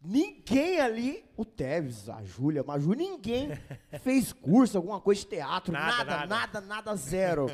[0.00, 3.48] ninguém ali, o Teves, a Júlia, Maju, ninguém
[4.04, 6.60] fez curso, alguma coisa de teatro, Nada, nada, nada, nada.
[6.60, 7.46] nada, zero.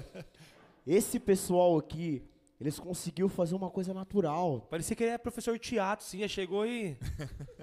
[0.86, 2.22] Esse pessoal aqui,
[2.60, 4.66] eles conseguiu fazer uma coisa natural.
[4.70, 6.96] Parecia que ele era professor de teatro, sim, já chegou e...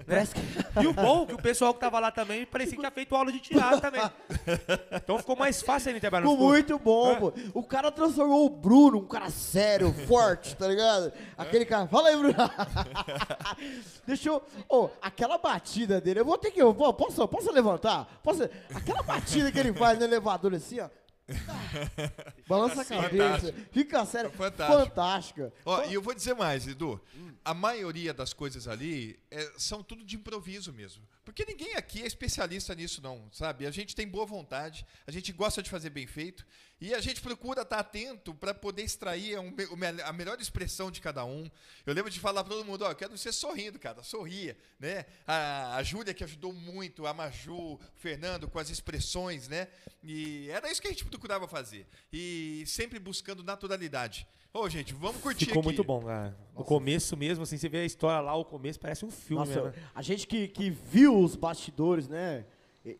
[0.04, 0.82] Que...
[0.82, 3.32] E o bom que o pessoal que tava lá também parecia que tinha feito aula
[3.32, 4.02] de teatro também.
[4.92, 7.16] Então ficou mais fácil ainda trabalhar no Ficou muito bom, É.
[7.16, 7.32] pô.
[7.54, 11.12] O cara transformou o Bruno, um cara sério, forte, tá ligado?
[11.36, 11.86] Aquele cara.
[11.88, 12.34] Fala aí, Bruno.
[14.06, 14.42] Deixa eu.
[14.68, 16.60] Ô, aquela batida dele, eu vou ter que.
[16.60, 18.20] Eu, vou- posso, posso levantar?
[18.22, 18.42] Posso,
[18.74, 20.88] aquela batida que ele faz no elevador assim, ó.
[22.46, 23.54] Balança a cabeça.
[23.72, 24.30] Fica sério.
[24.30, 24.84] Fantástico.
[24.84, 25.52] Fantástica.
[25.64, 27.00] Ó, e eu vou dizer mais, Edu.
[27.44, 31.02] A maioria das coisas ali é, são tudo de improviso mesmo.
[31.24, 33.66] Porque ninguém aqui é especialista nisso, não, sabe?
[33.66, 36.46] A gente tem boa vontade, a gente gosta de fazer bem feito
[36.80, 39.40] e a gente procura estar atento para poder extrair
[39.76, 41.48] me- a melhor expressão de cada um.
[41.86, 45.06] Eu lembro de falar para todo mundo: ó, eu quero você sorrindo, cara, sorria, né?
[45.26, 49.68] A, a Júlia, que ajudou muito, a Maju, o Fernando, com as expressões, né?
[50.02, 51.86] E era isso que a gente procurava fazer.
[52.12, 54.26] E sempre buscando naturalidade.
[54.52, 55.68] Ô, gente, vamos curtir Ficou aqui.
[55.68, 56.36] muito bom, cara.
[56.54, 59.70] O começo mesmo, assim, você vê a história lá, o começo parece um filme, Nossa,
[59.70, 59.74] né?
[59.92, 62.44] a gente que, que viu os bastidores, né?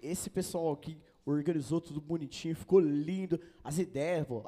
[0.02, 3.40] Esse pessoal aqui organizou tudo bonitinho, ficou lindo.
[3.62, 4.42] As ideias, pô.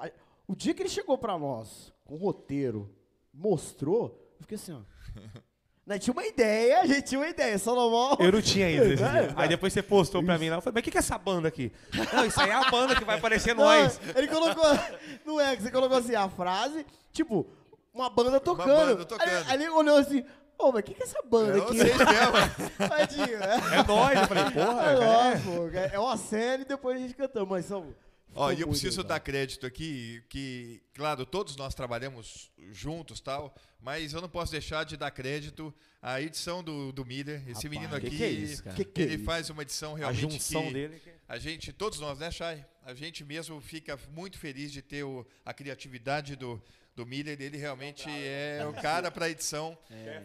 [0.46, 2.94] O dia que ele chegou pra nós com o roteiro,
[3.32, 4.80] mostrou, eu fiquei assim, ó.
[5.86, 8.16] Nós tinha uma ideia, a gente tinha uma ideia, Salomão.
[8.18, 9.32] Eu não tinha ainda É.
[9.36, 11.16] Aí depois você postou pra mim lá, eu falei, mas o que, que é essa
[11.16, 11.70] banda aqui?
[12.12, 14.00] Não, isso aí é a banda que vai aparecer nós.
[14.00, 14.64] Não, ele colocou,
[15.24, 17.46] no X, ele colocou assim a frase, tipo,
[17.94, 18.66] uma banda tocando.
[18.66, 19.48] banda tocando.
[19.48, 20.24] Aí ele olhou assim,
[20.58, 21.76] ô, mas o que, que é essa banda É aqui?
[21.78, 22.70] vocês mesmo.
[22.88, 23.56] Tadinho, né?
[23.78, 24.18] É nós.
[24.20, 24.96] Eu falei, porra, É, é.
[24.96, 27.94] lógico, é uma cena e depois a gente cantamos, mas são.
[28.38, 29.08] Ó, e eu preciso legal.
[29.16, 34.84] dar crédito aqui, que, claro, todos nós trabalhamos juntos tal, mas eu não posso deixar
[34.84, 37.42] de dar crédito à edição do, do Miller.
[37.48, 38.76] Esse menino que aqui, que é isso, cara?
[38.76, 39.24] Que que é ele isso?
[39.24, 41.00] faz uma edição A realmente junção que dele.
[41.02, 42.62] que- A gente, todos nós, né, Chay?
[42.84, 46.62] A gente mesmo fica muito feliz de ter o- a criatividade do,
[46.96, 47.40] do Miller.
[47.40, 49.78] Ele realmente é o cara para edição.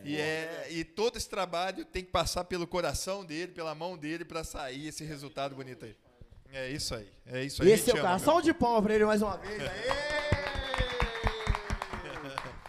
[0.03, 4.25] E, é, e todo esse trabalho tem que passar pelo coração dele, pela mão dele,
[4.25, 5.95] para sair esse resultado bonito aí.
[6.53, 7.07] É isso aí.
[7.27, 7.69] É isso aí.
[7.69, 8.17] E esse é o cara.
[8.17, 9.61] Salve de palma pra ele mais uma vez.
[9.61, 9.69] Aê!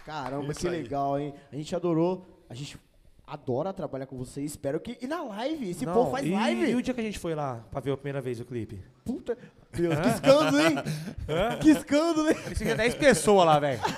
[0.05, 0.81] Caramba, Isso que aí.
[0.81, 1.33] legal, hein?
[1.51, 2.45] A gente adorou.
[2.49, 2.77] A gente
[3.25, 4.41] adora trabalhar com você.
[4.41, 4.97] Espero que.
[5.01, 5.69] E na live?
[5.69, 6.71] Esse Não, povo faz e, live?
[6.71, 8.83] E o dia que a gente foi lá pra ver a primeira vez o clipe?
[9.05, 9.37] Puta.
[9.71, 10.75] Deus, que escândalo, hein?
[11.59, 12.35] Que escândalo, hein?
[12.55, 13.81] Tinha 10 pessoas lá, velho.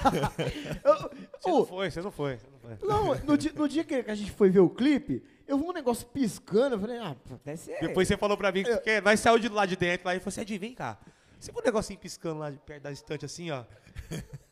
[1.41, 2.37] Você não foi, você não foi.
[2.63, 5.63] Você não no dia, no dia que a gente foi ver o clipe, eu vi
[5.63, 6.75] um negócio piscando.
[6.75, 7.79] Eu falei, ah, deve ser.
[7.79, 10.19] Depois você falou pra mim que que nós saiu de lá de dentro lá e
[10.19, 10.97] falou assim: Ed, vem cá.
[11.45, 13.63] Você viu um negocinho piscando lá de perto da estante assim, ó?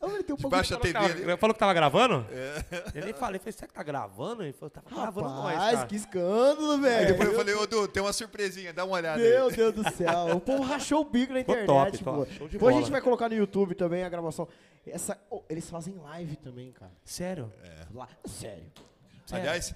[0.01, 0.93] Eu falei, tem um da bagulho- TV.
[0.93, 1.38] Tava- ali.
[1.38, 2.25] falou que tava gravando?
[2.93, 4.43] Eu nem falei, falei, será que tá gravando?
[4.43, 5.88] Ele falou, tava gravando nós, Rapaz, cara.
[5.88, 7.08] que escândalo, Aí velho.
[7.08, 9.56] depois eu falei, ô Du, tem uma surpresinha, dá uma olhada Meu aí.
[9.56, 10.36] Deus do céu.
[10.36, 12.12] O povo rachou o bico na internet, top, pô.
[12.25, 12.34] top.
[12.34, 14.47] Show de Depois a gente vai colocar no YouTube também a gravação.
[14.86, 16.91] Essa, oh, eles fazem live também, cara.
[17.03, 17.51] Sério?
[17.93, 18.65] Lá, sério.
[19.32, 19.73] Aliás,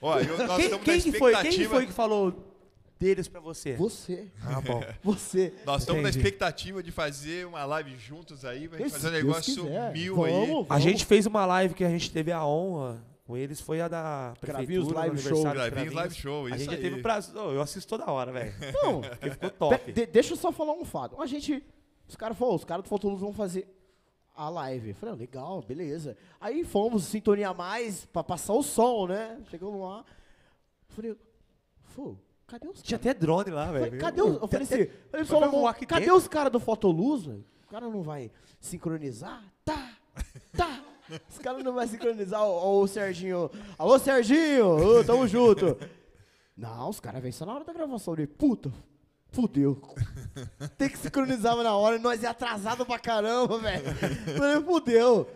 [0.00, 1.74] ó, eu, nós Quem, estamos quem na que foi, quem que expectativa.
[1.74, 2.55] foi que falou
[2.98, 3.74] deles pra você?
[3.74, 4.28] Você.
[4.42, 4.82] Ah, bom.
[5.02, 5.52] Você.
[5.64, 10.16] Nós estamos na expectativa de fazer uma live juntos aí, vai fazer um negócio mil
[10.16, 10.46] vamos, aí.
[10.46, 10.66] Vamos.
[10.70, 13.88] A gente fez uma live que a gente teve a honra com eles, foi a
[13.88, 15.42] da prefeitura, Live no Show.
[15.42, 16.14] Gravinhos Live.
[16.14, 16.80] Show, A isso gente já aí.
[16.82, 17.32] teve prazo.
[17.36, 18.54] oh, eu assisto toda hora, velho.
[18.72, 19.92] Não, Porque ficou top.
[19.92, 21.20] de- deixa eu só falar um fato.
[21.20, 21.62] A gente.
[22.08, 23.66] Os caras falaram, os caras do Fotoluz vão fazer
[24.34, 24.90] a live.
[24.90, 26.16] Eu falei, ah, legal, beleza.
[26.40, 29.40] Aí fomos sintonia mais pra passar o som, né?
[29.50, 30.04] Chegamos lá.
[30.90, 31.16] Falei,
[31.96, 33.98] pô, cadê os Tinha até drone lá, velho.
[33.98, 34.40] cadê os.
[34.40, 37.44] Eu falei assim, falei, Solomon, cadê os caras do Fotoluz, velho?
[37.66, 38.30] O cara não vai
[38.60, 39.42] sincronizar?
[39.64, 39.90] Tá,
[40.56, 40.80] tá.
[41.30, 42.42] Os caras não vão sincronizar.
[42.42, 43.50] Ó, o Serginho.
[43.78, 44.98] Alô, Serginho!
[44.98, 45.76] Ô, tamo junto.
[46.56, 48.14] Não, os caras vêm só na hora da gravação.
[48.14, 48.72] Falei, puta,
[49.36, 49.80] fudeu.
[50.78, 53.84] Tem que sincronizar na hora e nós é atrasado pra caramba, velho.
[54.36, 55.30] Falei, fudeu.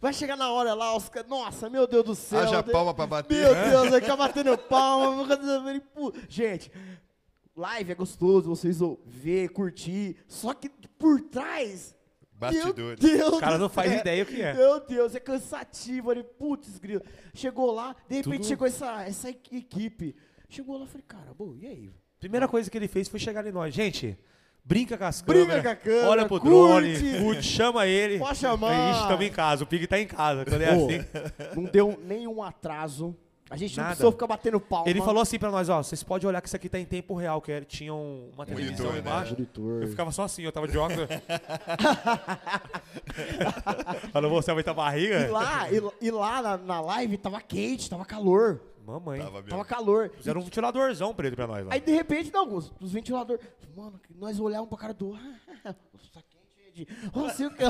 [0.00, 1.28] Vai chegar na hora lá, os caras.
[1.28, 2.40] Nossa, meu Deus do céu.
[2.40, 3.34] Haja Deus- palma pra bater.
[3.36, 5.26] Meu Deus, vai ficar batendo palma.
[6.28, 6.70] Gente,
[7.56, 10.16] live é gostoso, vocês vão ver, curtir.
[10.26, 11.94] Só que por trás.
[12.32, 12.98] Bastidores.
[12.98, 14.00] Deus O cara não faz céu.
[14.00, 14.52] ideia o que é.
[14.54, 16.10] Meu Deus, é cansativo.
[16.10, 17.02] Ali, putz, grilo.
[17.34, 20.16] Chegou lá, de repente Tudo- chegou essa, essa equipe.
[20.48, 21.92] Chegou lá, falei, cara, bom, e aí?
[22.22, 23.74] Primeira coisa que ele fez foi chegar em nós.
[23.74, 24.16] Gente,
[24.64, 25.62] brinca com as Brinca câmeras.
[25.64, 26.54] com a câmera, olha pro curte.
[27.00, 28.18] drone, curte, chama ele.
[28.20, 28.92] Pode chamar.
[28.92, 29.64] Ixi, tamo em casa.
[29.64, 30.44] O Pig tá em casa.
[30.44, 31.04] Quando é Ô, assim.
[31.56, 33.14] Não deu nenhum atraso.
[33.50, 33.96] A gente não Nada.
[33.96, 34.88] precisou ficar batendo palma.
[34.88, 37.14] Ele falou assim pra nós, ó, vocês podem olhar que isso aqui tá em tempo
[37.14, 38.98] real, que era- tinha um- uma televisão Monitor, né?
[39.00, 39.32] embaixo.
[39.34, 39.82] Monitor.
[39.82, 41.06] Eu ficava só assim, eu tava de óculos.
[44.12, 45.30] Falou, você aumenta a E barriga?
[45.30, 48.58] lá, e, e lá na, na live tava quente, tava calor.
[48.84, 49.18] Mamãe.
[49.20, 49.48] Tava mesmo.
[49.50, 50.10] Tava calor.
[50.16, 51.74] Fizeram um ventiladorzão preto pra nós lá.
[51.74, 53.44] Aí de repente, não, os, os ventiladores.
[53.76, 55.12] Mano, nós olhávamos pra cara do.
[55.64, 56.88] Nossa, quente, Ed.
[57.14, 57.64] Nossa, o que.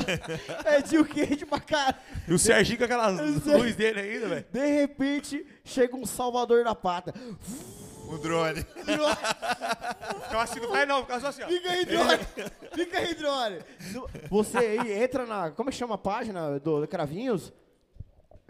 [0.77, 1.97] Edinho quente pra cara.
[2.27, 4.45] E o Serginho com aquelas luzes dele ainda, velho.
[4.51, 7.13] De repente, chega um salvador da pata.
[8.07, 8.61] O drone.
[10.23, 11.47] Ficava assim, não vai não, ficava só assim, ó.
[11.47, 12.19] Fica aí, drone.
[12.73, 13.59] Fica aí, drone.
[14.29, 15.51] Você aí entra na.
[15.51, 17.53] Como é que chama a página do Cravinhos?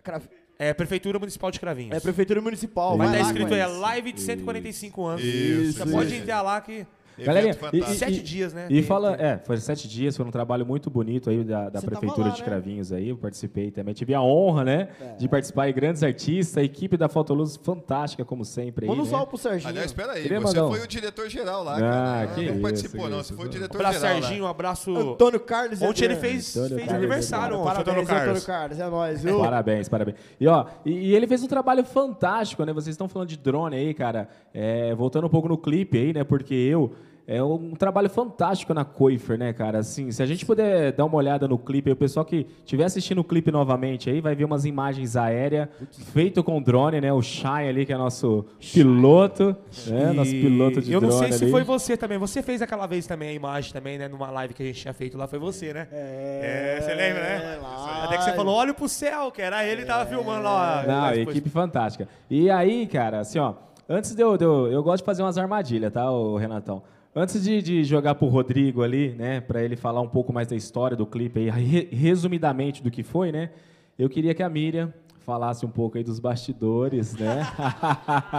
[0.01, 1.95] Crav- É Prefeitura Municipal de Cravinhos.
[1.95, 2.97] É Prefeitura Municipal.
[2.97, 5.23] Vai Vai estar lá, escrito aí, é live de 145 anos.
[5.23, 6.85] Isso, Você isso pode entrar lá que...
[7.17, 7.83] Galerinha, e-.
[7.83, 8.65] Sete dias, né?
[8.69, 11.65] E Tem- fala, tem- é, foi sete dias, foi um trabalho muito bonito aí da,
[11.65, 12.45] da tava Prefeitura lá, de né?
[12.47, 13.93] Cravinhos aí, eu participei também.
[13.93, 18.43] Tive a honra, né, de participar aí, grandes artistas, a equipe da Fotoluz fantástica, como
[18.45, 18.87] sempre.
[18.87, 19.11] Manda um né?
[19.11, 19.69] salve pro Serginho.
[19.69, 22.27] Aliás, espera aí, Queria você mandar foi o diretor-geral lá, Ah, cara.
[22.27, 23.17] que não isso, participou, não.
[23.23, 24.21] Você foi o Um diretor-geral abraço.
[24.21, 24.95] Serginho, um abraço...
[24.97, 28.27] Antônio Carlos e Ontem ele fez, Antônio fez Carlos, aniversário, ontem, Parabéns, Antônio Carlos.
[28.43, 28.79] Antônio Carlos.
[28.79, 29.39] É nóis, viu?
[29.39, 30.17] Parabéns, parabéns.
[30.39, 32.73] E, ó, e, e ele fez um trabalho fantástico, né?
[32.73, 34.27] Vocês estão falando de drone aí, cara.
[34.53, 36.23] É, voltando um pouco no clipe aí, né?
[36.23, 36.91] Porque eu.
[37.25, 39.79] É um trabalho fantástico na Coifer, né, cara?
[39.79, 43.19] Assim, se a gente puder dar uma olhada no clipe, o pessoal que estiver assistindo
[43.19, 45.69] o clipe novamente aí vai ver umas imagens aéreas
[46.11, 47.13] feito com drone, né?
[47.13, 49.55] O Shai ali, que é nosso piloto,
[49.87, 50.11] né?
[50.11, 51.51] Nosso piloto de eu não drone sei se ali.
[51.51, 52.17] foi você também.
[52.17, 54.09] Você fez aquela vez também a imagem também, né?
[54.09, 55.87] Numa live que a gente tinha feito lá, foi você, né?
[55.91, 57.59] É, você lembra, né?
[57.61, 58.03] lá.
[58.03, 60.83] Até que você falou, olha pro céu, que era ele que tava filmando lá.
[60.85, 62.05] Não, lá equipe fantástica.
[62.29, 63.53] E aí, cara, assim, ó,
[63.87, 66.83] antes de eu, de eu, eu gosto de fazer umas armadilhas, tá, ô Renatão?
[67.15, 70.55] Antes de, de jogar pro Rodrigo ali, né, para ele falar um pouco mais da
[70.55, 73.51] história do clipe aí, re- resumidamente do que foi, né,
[73.99, 77.47] eu queria que a Miriam falasse um pouco aí dos bastidores, né?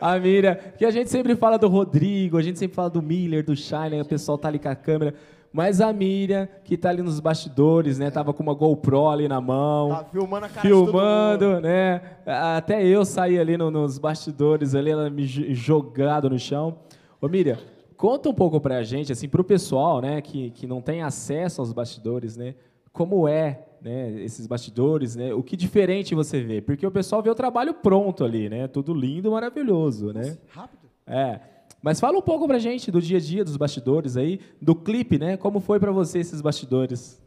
[0.00, 3.44] a Miriam, que a gente sempre fala do Rodrigo, a gente sempre fala do Miller,
[3.44, 5.14] do Shine, o pessoal tá ali com a câmera,
[5.52, 9.40] mas a Miriam, que tá ali nos bastidores, né, tava com uma GoPro ali na
[9.40, 12.00] mão, Tá filmando a cara filmando, né?
[12.26, 16.76] Até eu saí ali no- nos bastidores, ali, ela me jo- jogado no chão.
[17.20, 17.58] Ô, Miriam,
[17.96, 21.72] conta um pouco pra gente, assim, pro pessoal, né, que, que não tem acesso aos
[21.72, 22.54] bastidores, né?
[22.92, 25.32] Como é, né, esses bastidores, né?
[25.34, 26.60] O que diferente você vê?
[26.60, 28.66] Porque o pessoal vê o trabalho pronto ali, né?
[28.66, 30.38] Tudo lindo, maravilhoso, né?
[30.48, 30.88] Rápido.
[31.06, 31.40] É.
[31.82, 35.18] Mas fala um pouco pra gente do dia a dia dos bastidores aí, do clipe,
[35.18, 35.36] né?
[35.36, 37.22] Como foi pra você esses bastidores?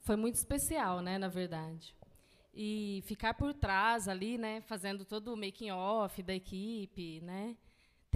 [0.00, 1.94] Foi muito especial, né, na verdade.
[2.54, 7.54] e ficar por trás ali, né, fazendo todo o making off da equipe, né,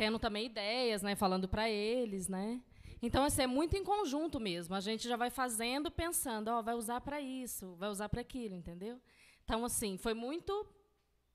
[0.00, 2.58] tendo também ideias, né, falando para eles, né.
[3.02, 4.74] Então assim, é muito em conjunto mesmo.
[4.74, 8.54] A gente já vai fazendo, pensando, ó, vai usar para isso, vai usar para aquilo,
[8.54, 8.98] entendeu?
[9.44, 10.66] Então assim, foi muito,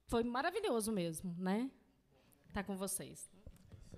[0.07, 1.69] foi maravilhoso mesmo, né?
[2.51, 3.29] Tá com vocês.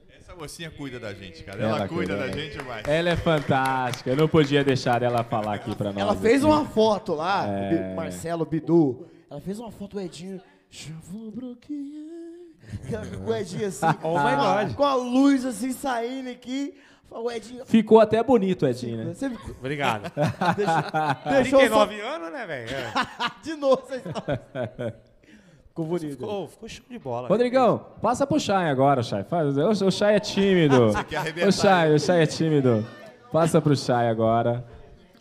[0.10, 1.64] Essa mocinha cuida da gente, cara.
[1.64, 2.86] Ela, ela cuida, da gente mais.
[2.88, 4.10] Ela é fantástica.
[4.10, 6.02] Eu não podia deixar ela falar aqui pra nós.
[6.02, 6.52] Ela fez aqui.
[6.52, 7.94] uma foto lá, é...
[7.94, 9.08] Marcelo Bidu.
[9.30, 10.42] Ela fez uma foto do Edinho.
[13.26, 14.76] O Edinho assim, oh my God.
[14.76, 16.74] com a luz assim saindo aqui.
[17.10, 17.66] O Edinho.
[17.66, 19.14] Ficou até bonito o Edinho, né?
[19.14, 19.32] Você...
[19.60, 20.12] Obrigado.
[20.58, 22.08] Deixa, deixou 39 só...
[22.08, 22.70] anos, né, velho?
[23.42, 24.04] De novo, vocês
[25.68, 26.12] Ficou bonito.
[26.12, 27.28] Ficou, ficou show de bola.
[27.28, 29.24] Rodrigão, passa pro Chay agora, Chay.
[29.24, 30.88] Faz, o, Chay é tímido.
[30.88, 31.48] Você quer arrebentar?
[31.48, 32.88] O Chay, o Chay é tímido.
[33.32, 34.66] Passa pro Chay agora.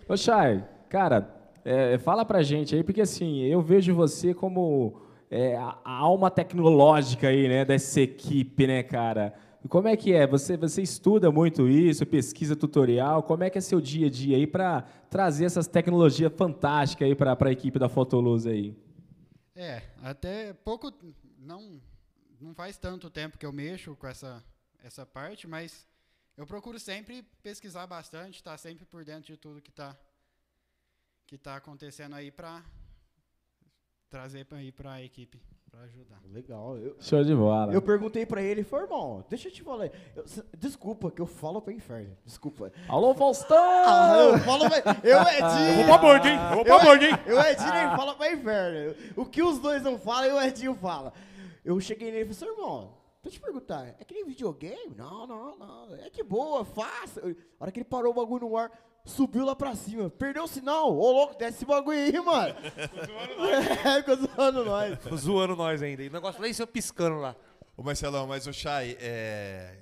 [0.08, 1.28] Ô, Chay, cara,
[1.62, 7.28] é, fala pra gente aí, porque assim, eu vejo você como é, a, alma tecnológica
[7.28, 9.34] aí, né, dessa equipe, né, cara?
[9.68, 10.26] Como é que é?
[10.26, 13.22] Você, você estuda muito isso, pesquisa tutorial?
[13.22, 17.14] Como é que é seu dia a dia aí para trazer essas tecnologias fantásticas aí
[17.14, 18.76] para a equipe da Fotoluz aí?
[19.56, 20.92] É, até pouco,
[21.38, 21.80] não,
[22.40, 24.44] não faz tanto tempo que eu mexo com essa,
[24.84, 25.86] essa parte, mas
[26.36, 29.96] eu procuro sempre pesquisar bastante, estar tá sempre por dentro de tudo que está
[31.26, 32.62] que tá acontecendo aí para
[34.08, 35.40] trazer para a equipe
[35.70, 36.20] para ajudar.
[36.32, 36.78] Legal.
[36.78, 37.72] Eu, Show de bola.
[37.72, 39.90] Eu perguntei para ele, foi irmão, deixa eu te falar.
[40.14, 40.24] Eu,
[40.56, 42.16] desculpa, que eu falo para inferno.
[42.24, 42.72] Desculpa.
[42.88, 43.56] Alô, Faustão!
[43.58, 45.70] Ah, eu falo pra, Eu, Edinho.
[45.70, 46.38] Eu vou pra bordo, hein?
[46.50, 47.12] Eu vou pra bordo, hein?
[47.26, 48.94] Eu, Edinho, ele fala pra inferno.
[49.16, 51.12] O que os dois não falam, o Edinho fala.
[51.64, 54.94] Eu cheguei nele e falei, irmão, deixa eu te perguntar, é que nem videogame?
[54.96, 55.94] Não, não, não.
[55.96, 57.36] É de boa, fácil.
[57.58, 58.70] A hora que ele parou o bagulho no ar,
[59.06, 60.10] subiu lá pra cima.
[60.10, 60.92] Perdeu o sinal.
[60.94, 62.54] Ô, louco, desce esse bagulho aí, mano.
[62.60, 63.86] Ficou zoando nós.
[63.86, 64.98] É, ficou zoando nós.
[64.98, 66.02] Ficou zoando nós ainda.
[66.02, 67.34] E o negócio lá em cima piscando lá.
[67.76, 69.78] Ô, Marcelão, mas o Chay, é...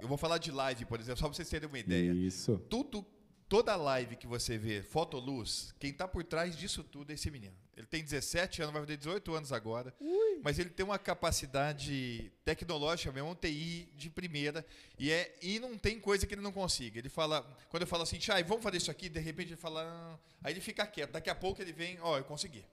[0.00, 2.12] eu vou falar de live, por exemplo, só pra vocês terem uma ideia.
[2.12, 2.58] Isso.
[2.70, 3.04] Tudo,
[3.48, 7.54] toda live que você vê, fotoluz, quem tá por trás disso tudo é esse menino.
[7.76, 9.92] Ele tem 17 anos, vai fazer 18 anos agora.
[10.00, 10.40] Ui.
[10.42, 14.64] Mas ele tem uma capacidade tecnológica mesmo, um TI de primeira.
[14.98, 16.98] E, é, e não tem coisa que ele não consiga.
[16.98, 19.82] Ele fala, quando eu falo assim, Chay, vamos fazer isso aqui, de repente ele fala.
[19.82, 20.18] Ah.
[20.44, 21.12] Aí ele fica quieto.
[21.12, 22.64] Daqui a pouco ele vem, ó, oh, eu consegui.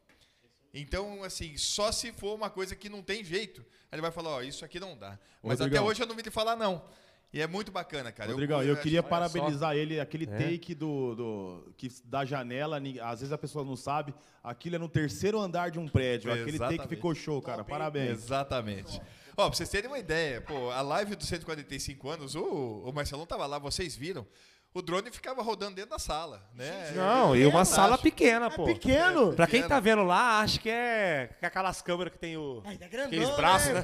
[0.73, 3.61] Então, assim, só se for uma coisa que não tem jeito,
[3.91, 5.19] aí ele vai falar, ó, oh, isso aqui não dá.
[5.41, 5.83] Mas Rodrigão.
[5.83, 6.85] até hoje eu não vi ele falar não.
[7.33, 8.29] E é muito bacana, cara.
[8.29, 10.37] Rodrigão, eu, eu, eu queria parabenizar ele, aquele é.
[10.37, 14.13] take do, do, que, da janela, às vezes a pessoa não sabe,
[14.43, 16.29] aquilo é no terceiro andar de um prédio.
[16.29, 16.61] Exatamente.
[16.61, 17.63] Aquele take ficou show, cara.
[17.63, 18.09] Parabéns.
[18.09, 19.01] Exatamente.
[19.37, 23.25] Ó, pra vocês terem uma ideia, pô, a live dos 145 anos, o, o Marcelão
[23.25, 24.27] tava lá, vocês viram.
[24.73, 26.91] O drone ficava rodando dentro da sala, né?
[26.95, 28.63] Não, e uma sala pequena, pô.
[28.63, 29.31] É pequeno.
[29.31, 32.61] É, pra quem tá vendo lá, acho que é aquelas câmeras que tem o.
[32.65, 33.83] É, grandão, aqueles braços, né?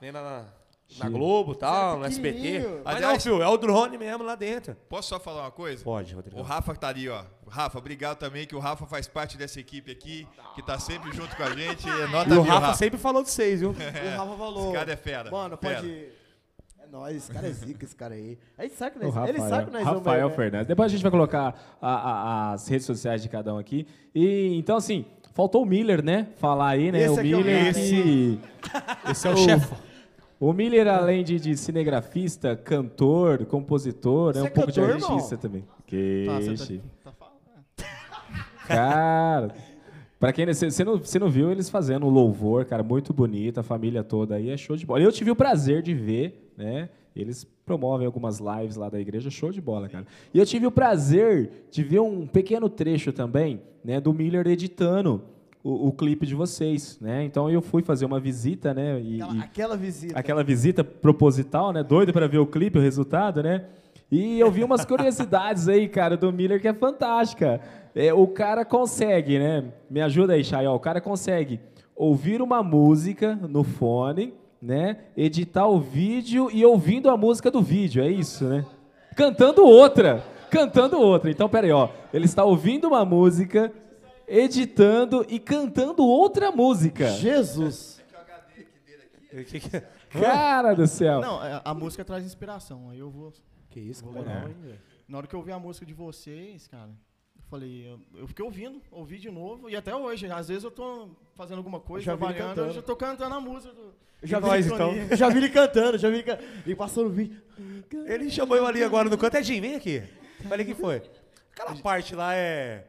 [0.00, 0.12] né?
[0.12, 0.57] na, na
[1.10, 2.80] Globo e tal, no SBT.
[2.82, 4.74] Mas não, filho, é o drone mesmo lá dentro.
[4.88, 5.84] Posso só falar uma coisa?
[5.84, 6.40] Pode, Rodrigo.
[6.40, 7.22] O Rafa tá ali, ó.
[7.46, 11.36] Rafa, obrigado também, que o Rafa faz parte dessa equipe aqui, que tá sempre junto
[11.36, 11.88] com a gente.
[11.88, 13.74] É nota e o Rafa, Rafa, sempre falou de vocês, viu?
[13.78, 14.64] É, o Rafa falou.
[14.64, 15.30] Esse cara é fera.
[15.30, 15.76] Mano, fera.
[15.76, 16.08] pode...
[16.80, 18.38] É nóis, esse cara é zica, esse cara aí.
[18.56, 20.36] Aí sabe que nós, Rafael, ele sabe que nós Rafael vamos, né?
[20.36, 20.68] Fernandes.
[20.68, 23.86] Depois a gente vai colocar a, a, as redes sociais de cada um aqui.
[24.14, 26.28] E então, assim, faltou o Miller, né?
[26.36, 27.02] Falar aí, né?
[27.02, 27.56] Esse o Miller.
[27.56, 28.40] É o esse...
[29.10, 29.87] esse é o, o chefe.
[30.40, 35.34] O Miller, além de, de, cinegrafista, cantor, compositor, é um é pouco cantor, de artista
[35.34, 35.38] irmão?
[35.40, 35.64] também.
[35.84, 36.26] Que
[37.02, 37.28] tá, tá
[38.68, 39.54] Cara,
[40.20, 43.64] pra quem você não, você não viu eles fazendo um louvor, cara, muito bonito, a
[43.64, 45.02] família toda aí, é show de bola.
[45.02, 46.88] Eu tive o prazer de ver, né?
[47.16, 50.06] Eles promovem algumas lives lá da igreja, show de bola, cara.
[50.32, 55.24] E eu tive o prazer de ver um pequeno trecho também, né, do Miller editando
[55.62, 57.24] o, o, clipe de vocês, né?
[57.24, 59.00] Então eu fui fazer uma visita, né?
[59.00, 60.18] E, aquela, aquela, visita.
[60.18, 61.82] Aquela visita proposital, né?
[61.82, 63.64] Doido para ver o clipe, o resultado, né?
[64.10, 67.60] E eu vi umas curiosidades aí, cara, do Miller que é fantástica.
[67.94, 69.64] É, o cara consegue, né?
[69.90, 71.60] Me ajuda aí, Chay, O cara consegue
[71.94, 74.32] ouvir uma música no fone,
[74.62, 74.98] né?
[75.16, 78.64] Editar o vídeo e ouvindo a música do vídeo, é isso, né?
[79.14, 81.30] Cantando outra, cantando outra.
[81.30, 81.88] Então, peraí, ó.
[82.14, 83.72] Ele está ouvindo uma música
[84.28, 87.08] editando e cantando outra música.
[87.12, 88.02] Jesus!
[90.10, 91.20] Cara do céu!
[91.20, 92.90] Não, é, a música traz inspiração.
[92.90, 93.32] Aí eu vou.
[93.70, 94.50] Que isso, vou cara?
[95.06, 96.90] Na hora que eu ouvi a música de vocês, cara,
[97.36, 100.70] eu falei, eu, eu, fiquei ouvindo, ouvi de novo, e até hoje, às vezes eu
[100.70, 103.94] tô fazendo alguma coisa, já trabalhando, eu já tô cantando a música do.
[104.22, 104.92] Já vi, então.
[105.16, 106.24] já vi ele cantando, já vi
[106.66, 107.40] ele passando o vídeo.
[108.04, 110.02] Ele chamou eu ali agora no canto, é Jim, vem aqui.
[110.48, 111.02] Falei, que foi?
[111.52, 112.86] Aquela parte lá é.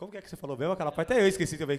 [0.00, 0.72] Como que é que você falou mesmo?
[0.72, 1.78] Aquela parte até eu esqueci também.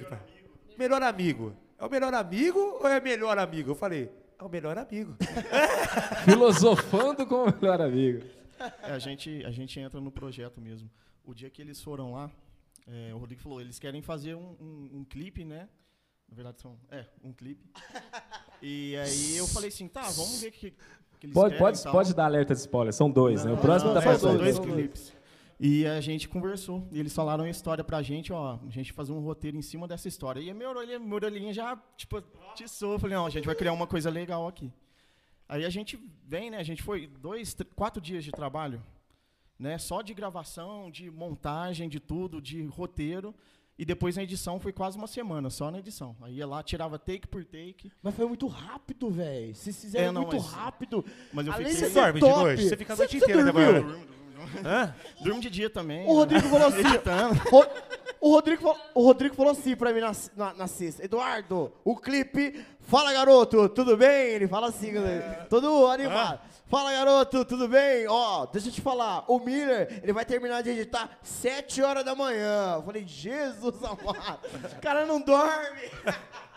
[0.77, 1.55] melhor amigo.
[1.79, 3.71] É o melhor amigo ou é melhor amigo?
[3.71, 5.17] Eu falei, é o melhor amigo.
[6.23, 8.23] Filosofando com o melhor amigo.
[8.83, 10.87] É, a, gente, a gente entra no projeto mesmo.
[11.25, 12.29] O dia que eles foram lá,
[12.85, 15.67] é, o Rodrigo falou, eles querem fazer um, um, um clipe, né?
[16.29, 16.77] Na verdade, são.
[16.91, 17.67] É, um clipe.
[18.61, 20.69] E aí eu falei assim, tá, vamos ver o que,
[21.19, 21.73] que eles pode, querem.
[21.73, 23.57] Pode, pode dar alerta de spoiler, são dois, não, né?
[23.57, 25.20] O próximo não, tá é, São dois clipes.
[25.63, 26.87] E a gente conversou.
[26.91, 28.57] E eles falaram a história pra gente, ó.
[28.65, 30.41] A gente fazer um roteiro em cima dessa história.
[30.41, 32.19] E a minha orelhinha, minha orelhinha já, tipo,
[32.55, 32.93] tiçou.
[32.93, 34.73] Eu falei, não, a gente vai criar uma coisa legal aqui.
[35.47, 36.57] Aí a gente vem, né?
[36.57, 38.81] A gente foi dois, quatro dias de trabalho,
[39.59, 39.77] né?
[39.77, 43.35] Só de gravação, de montagem, de tudo, de roteiro.
[43.77, 46.15] E depois na edição foi quase uma semana, só na edição.
[46.21, 47.91] Aí ia lá, tirava take por take.
[48.01, 49.53] Mas foi muito rápido, velho.
[49.53, 51.05] Vocês fizeram é, não, muito mas, rápido.
[51.31, 51.87] Mas eu Além fiquei...
[51.87, 52.33] Você dorme top.
[52.33, 52.63] de noite?
[52.63, 54.20] Você fica a noite inteira trabalhando.
[54.65, 54.93] Hã?
[55.21, 56.07] Durmo de dia também.
[56.07, 56.81] O Rodrigo falou assim.
[58.19, 61.95] o, Rodrigo, falou, o Rodrigo falou assim pra mim na, na, na sexta: Eduardo, o
[61.95, 62.65] clipe.
[62.81, 64.31] Fala, garoto, tudo bem?
[64.31, 65.45] Ele fala assim, é.
[65.49, 66.39] todo animado.
[66.67, 68.07] Fala, garoto, tudo bem?
[68.07, 72.15] Ó, deixa eu te falar, o Miller, ele vai terminar de editar 7 horas da
[72.15, 72.75] manhã.
[72.75, 74.39] Eu falei, Jesus amado,
[74.77, 75.89] o cara não dorme.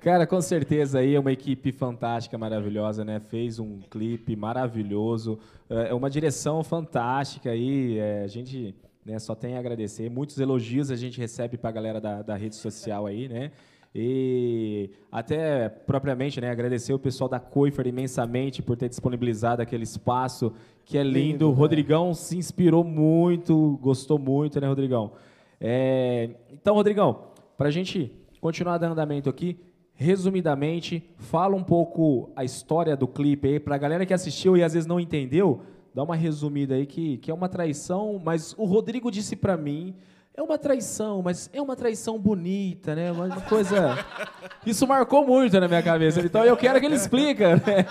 [0.00, 3.20] Cara, com certeza aí é uma equipe fantástica, maravilhosa, né?
[3.20, 5.38] Fez um clipe maravilhoso,
[5.68, 7.98] é uma direção fantástica aí.
[7.98, 8.74] É, a gente
[9.04, 10.08] né, só tem a agradecer.
[10.08, 13.50] Muitos elogios a gente recebe para a galera da, da rede social aí, né?
[13.94, 20.54] E até propriamente, né, agradecer o pessoal da Coifer imensamente por ter disponibilizado aquele espaço
[20.86, 21.18] que é lindo.
[21.18, 22.14] lindo o Rodrigão né?
[22.14, 25.12] se inspirou muito, gostou muito, né, Rodrigão?
[25.60, 27.26] É, então, Rodrigão,
[27.58, 29.58] para a gente continuar dando andamento aqui,
[30.00, 34.64] resumidamente, fala um pouco a história do clipe aí, para a galera que assistiu e
[34.64, 35.60] às vezes não entendeu,
[35.94, 39.94] dá uma resumida aí que, que é uma traição, mas o Rodrigo disse para mim,
[40.34, 43.12] é uma traição, mas é uma traição bonita, né?
[43.12, 44.02] Uma, uma coisa...
[44.64, 47.86] Isso marcou muito na minha cabeça, então eu quero que ele explique né?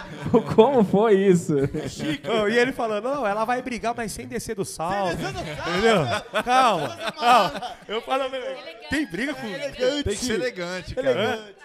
[0.55, 1.55] como foi isso.
[2.27, 5.13] Oh, e ele falando, não, ela vai brigar, mas sem descer do salto.
[5.13, 6.05] Entendeu?
[6.43, 7.61] Calma, calma.
[7.87, 8.23] Eu falo,
[8.89, 9.41] tem briga com...
[9.41, 11.09] Tem que ser elegante, cara.
[11.09, 11.55] Elegante.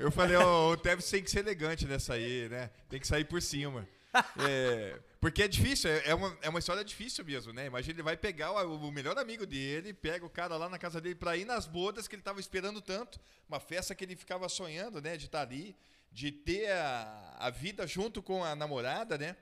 [0.00, 2.70] Eu falei, ó, oh, o Tevez tem que ser elegante nessa aí, né?
[2.88, 3.86] Tem que sair por cima.
[4.48, 7.66] É, porque é difícil, é, é uma, é uma história difícil mesmo, né?
[7.66, 10.98] Imagina, ele vai pegar o, o, melhor amigo dele, pega o cara lá na casa
[10.98, 14.48] dele para ir nas bodas que ele estava esperando tanto, uma festa que ele ficava
[14.48, 15.16] sonhando, né?
[15.16, 15.76] De estar tá ali,
[16.10, 19.36] de ter a, a vida junto com a namorada, né?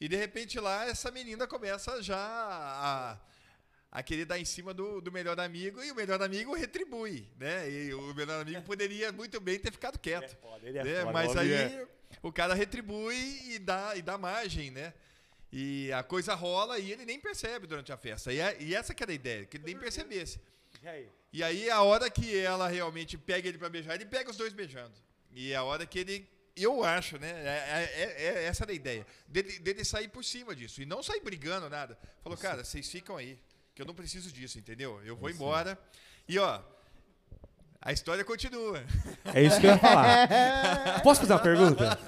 [0.00, 3.18] E de repente lá essa menina começa já a,
[3.92, 7.68] a querer dar em cima do, do melhor amigo e o melhor amigo retribui, né?
[7.68, 10.32] E o melhor amigo poderia muito bem ter ficado quieto.
[10.32, 11.00] É foda, ele é né?
[11.00, 11.88] foda, Mas aí é.
[12.22, 13.16] o cara retribui
[13.52, 14.94] e dá, e dá margem, né?
[15.52, 18.32] E a coisa rola e ele nem percebe durante a festa.
[18.32, 20.40] E, é, e essa que era a ideia, que ele nem percebesse.
[20.80, 21.08] E aí?
[21.32, 24.52] E aí a hora que ela realmente pega ele para beijar, ele pega os dois
[24.52, 24.94] beijando.
[25.32, 27.30] E é a hora que ele eu acho, né?
[27.30, 29.06] É, é, é, é essa era a ideia.
[29.26, 30.82] Dele, dele sair por cima disso.
[30.82, 31.98] E não sair brigando, nada.
[32.22, 33.38] Falou, cara, vocês ficam aí
[33.80, 35.00] que eu não preciso disso, entendeu?
[35.06, 35.78] Eu vou embora.
[36.28, 36.60] E ó,
[37.80, 38.84] a história continua.
[39.24, 41.00] É isso que eu ia falar.
[41.02, 41.98] Posso fazer uma pergunta?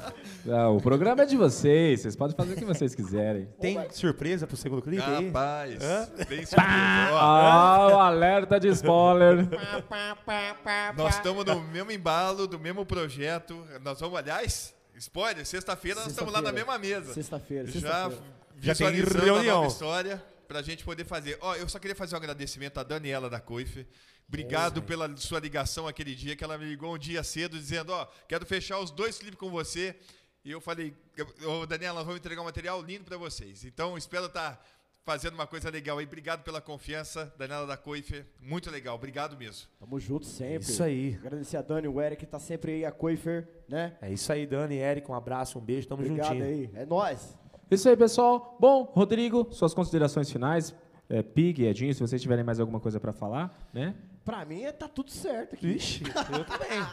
[0.44, 3.46] Não, o programa é de vocês, vocês podem fazer o que vocês quiserem.
[3.58, 5.26] Tem surpresa pro segundo clipe aí?
[5.28, 5.78] Rapaz,
[6.28, 6.56] tem surpresa.
[6.58, 9.48] Ah, o alerta de spoiler.
[10.94, 13.66] nós estamos no mesmo embalo, do mesmo projeto.
[13.82, 17.14] Nós vamos, aliás, spoiler, sexta-feira nós estamos lá na mesma mesa.
[17.14, 18.22] Sexta-feira, sexta-feira.
[18.60, 19.38] Já, já tem reunião.
[19.38, 21.38] A nova história para a gente poder fazer.
[21.40, 23.86] Ó, oh, eu só queria fazer um agradecimento à Daniela da Coife.
[24.28, 27.90] Obrigado é, pela sua ligação aquele dia, que ela me ligou um dia cedo dizendo,
[27.90, 29.96] ó, oh, quero fechar os dois clipes com você.
[30.44, 30.94] E eu falei,
[31.42, 33.64] ô oh, Daniela, nós vamos entregar um material lindo para vocês.
[33.64, 34.62] Então, espero estar tá
[35.06, 36.04] fazendo uma coisa legal aí.
[36.04, 38.22] Obrigado pela confiança, Daniela da Coife.
[38.38, 39.68] Muito legal, obrigado mesmo.
[39.80, 40.68] Tamo junto sempre.
[40.68, 41.14] Isso aí.
[41.14, 43.96] Agradecer a Dani e o Eric, que tá sempre aí, a Coifer, né?
[44.02, 46.44] É isso aí, Dani e Eric, um abraço, um beijo, tamo Obrigado juntinho.
[46.44, 47.38] aí, é nóis.
[47.72, 48.54] Isso aí, pessoal.
[48.60, 50.74] Bom, Rodrigo, suas considerações finais.
[51.08, 53.94] É, Pig, Edinho, se vocês tiverem mais alguma coisa para falar, né?
[54.22, 55.68] Pra mim, tá tudo certo aqui.
[55.68, 56.86] Ixi, eu também.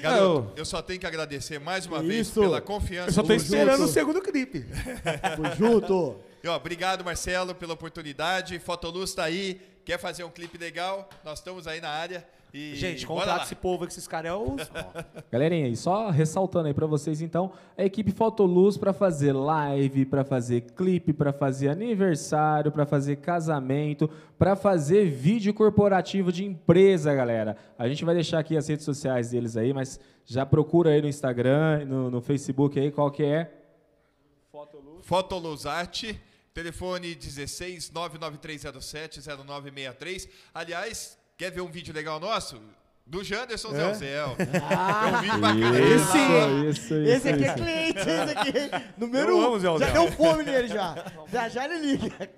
[0.00, 2.06] Garoto, eu só tenho que agradecer mais uma Isso.
[2.06, 3.10] vez pela confiança.
[3.10, 3.90] Eu só tô esperando junto.
[3.90, 4.64] o segundo clipe.
[5.36, 6.16] Tamo junto.
[6.42, 8.58] E, ó, obrigado, Marcelo, pela oportunidade.
[8.58, 9.60] Fotoluz tá aí.
[9.84, 11.10] Quer fazer um clipe legal?
[11.22, 12.26] Nós estamos aí na área.
[12.54, 14.70] E Gente, contrata esse povo que esses caras é os.
[15.32, 20.22] Galerinha, e só ressaltando aí para vocês então, a equipe Fotoluz para fazer live, para
[20.22, 27.56] fazer clipe, para fazer aniversário, para fazer casamento, para fazer vídeo corporativo de empresa, galera.
[27.78, 31.08] A gente vai deixar aqui as redes sociais deles aí, mas já procura aí no
[31.08, 33.50] Instagram, no, no Facebook aí, qual que é?
[34.50, 35.06] Fotoluz.
[35.06, 36.20] Fotoluz Arte.
[36.52, 40.28] Telefone 16 99307 0963.
[40.52, 42.62] Aliás, Quer ver um vídeo legal nosso?
[43.04, 43.72] Do Janderson É?
[43.72, 44.36] Zé Ozel.
[44.70, 45.80] Ah, é um vídeo bacana.
[45.80, 46.70] Esse, dele lá.
[46.70, 47.56] isso, esse aqui é isso.
[47.56, 48.84] cliente, esse aqui.
[48.96, 49.58] Número um.
[49.58, 50.94] Zé já deu fome nele já.
[51.32, 52.30] Já já ele liga.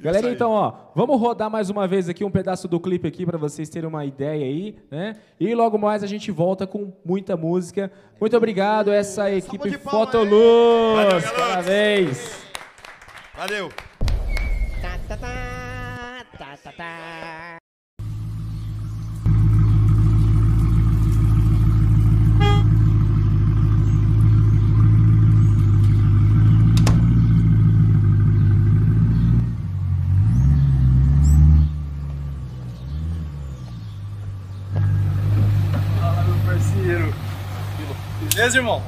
[0.00, 3.36] Galera, então, ó, vamos rodar mais uma vez aqui um pedaço do clipe aqui para
[3.36, 5.16] vocês terem uma ideia aí, né?
[5.38, 7.92] E logo mais a gente volta com muita música.
[8.18, 10.32] Muito obrigado essa equipe Fotoluz.
[10.32, 11.30] Valeu, garotos.
[11.30, 12.30] Parabéns.
[13.34, 13.68] Valeu.
[14.80, 17.58] Tá, tá, tá, tá, tá, tá.
[36.00, 37.14] Fala, meu parceiro.
[38.46, 38.80] Beleza, irmão?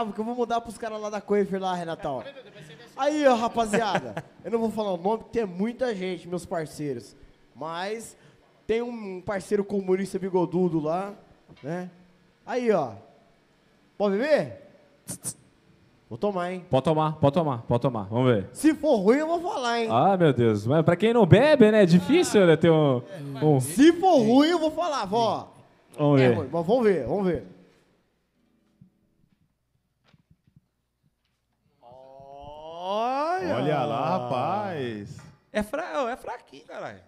[0.00, 2.22] gravo que eu vou mudar pros caras lá da Coifer lá, Renatão.
[3.00, 7.16] Aí, ó, rapaziada, eu não vou falar o nome porque tem muita gente, meus parceiros.
[7.54, 8.16] Mas
[8.66, 11.14] tem um parceiro comunista bigodudo lá,
[11.62, 11.90] né?
[12.44, 12.92] Aí, ó.
[13.96, 14.68] Pode beber?
[16.08, 16.64] Vou tomar, hein?
[16.68, 18.04] Pode tomar, pode tomar, pode tomar.
[18.10, 18.48] Vamos ver.
[18.52, 19.88] Se for ruim, eu vou falar, hein?
[19.90, 20.66] Ah, meu Deus.
[20.66, 21.84] Mas pra quem não bebe, né?
[21.84, 23.00] É difícil né, ter um,
[23.42, 25.52] um- Se for ruim, eu vou falar, vó.
[25.96, 26.34] Vamos É ver.
[26.36, 27.44] ruim, mas vamos ver, vamos ver.
[32.92, 35.16] Olha, Olha lá, rapaz.
[35.52, 36.10] É, fra...
[36.10, 37.00] é fraquinho, caralho.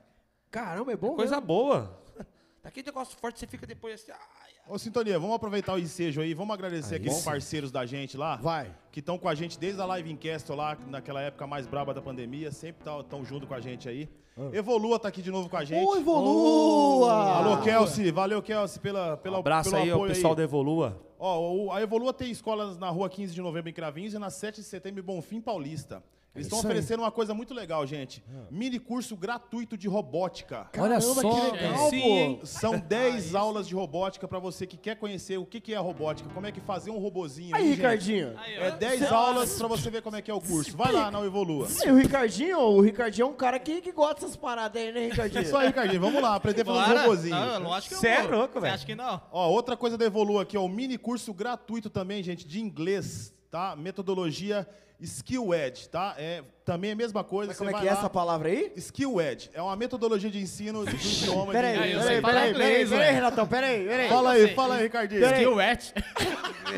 [0.48, 1.46] Caramba, é bom Coisa mesmo.
[1.48, 2.00] boa.
[2.62, 4.12] Daqui negócio forte, você fica depois assim.
[4.12, 7.24] ai, Ô, Sintonia, vamos aproveitar o ensejo aí, vamos agradecer aqui os sim.
[7.24, 8.36] parceiros da gente lá.
[8.36, 8.74] Vai.
[8.90, 12.00] Que estão com a gente desde a Live Incast lá, naquela época mais braba da
[12.00, 14.08] pandemia, sempre estão junto com a gente aí.
[14.52, 15.84] Evolua tá aqui de novo com a gente.
[15.84, 17.12] Ô, Evolua!
[17.12, 21.02] Alô, Kelsey, valeu, Kelsey, pela, pela, Um abraço pelo aí ao apoio pessoal da Evolua.
[21.18, 24.30] Ó, o- a Evolua tem escolas na rua 15 de novembro em Cravinhos e na
[24.30, 26.02] 7 de setembro em Bonfim Paulista.
[26.34, 26.72] Eles estão isso aí.
[26.72, 28.24] oferecendo uma coisa muito legal, gente.
[28.50, 30.60] Mini curso gratuito de robótica.
[30.78, 32.40] Olha Caramba, só, que legal, sim?
[32.44, 35.80] São 10 aulas de robótica para você que quer conhecer o que que é a
[35.80, 37.76] robótica, como é que fazer um robozinho Aí, aí, gente.
[37.76, 38.34] Ricardinho.
[38.46, 40.74] É 10 aulas para você ver como é que é o curso.
[40.74, 41.68] Vai lá na Evolua.
[41.84, 45.08] E o Ricardinho, o Ricardinho é um cara que, que gosta dessas paradas aí, né,
[45.08, 45.42] Ricardinho?
[45.42, 46.00] Isso aí, Ricardinho.
[46.00, 47.36] Vamos lá, aprender a fazer um robozinho.
[47.36, 48.38] Não, lógico que Cê eu é vou.
[48.38, 48.74] louco, Você velho.
[48.74, 49.20] acha que não?
[49.30, 53.34] Ó, outra coisa da Evolua aqui, ó, o mini curso gratuito também, gente, de inglês,
[53.50, 53.76] tá?
[53.76, 54.66] Metodologia
[55.02, 56.14] Skill Edge, tá?
[56.16, 57.48] É também é a mesma coisa.
[57.48, 58.72] Mas você como é que é lá- essa palavra aí?
[58.76, 61.52] Skill Edge é uma metodologia de ensino do idioma.
[61.52, 63.12] Peraí, de peraí, falar peraí, peraí, inglês, peraí.
[63.14, 64.08] Renatão, peraí, peraí.
[64.08, 65.26] Fala aí, fala aí, Ricardinho.
[65.26, 65.92] Skill wet.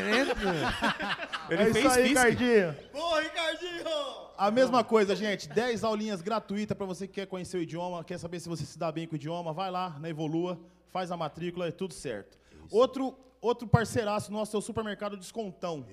[1.49, 2.75] Ele é isso aí, Ricardinho.
[2.93, 4.25] Ô, Ricardinho!
[4.37, 5.47] A mesma coisa, gente.
[5.47, 8.77] 10 aulinhas gratuitas para você que quer conhecer o idioma, quer saber se você se
[8.77, 10.59] dá bem com o idioma, vai lá na Evolua,
[10.91, 12.37] faz a matrícula, é tudo certo.
[12.71, 15.85] Outro, outro parceiraço nosso é o Supermercado Descontão.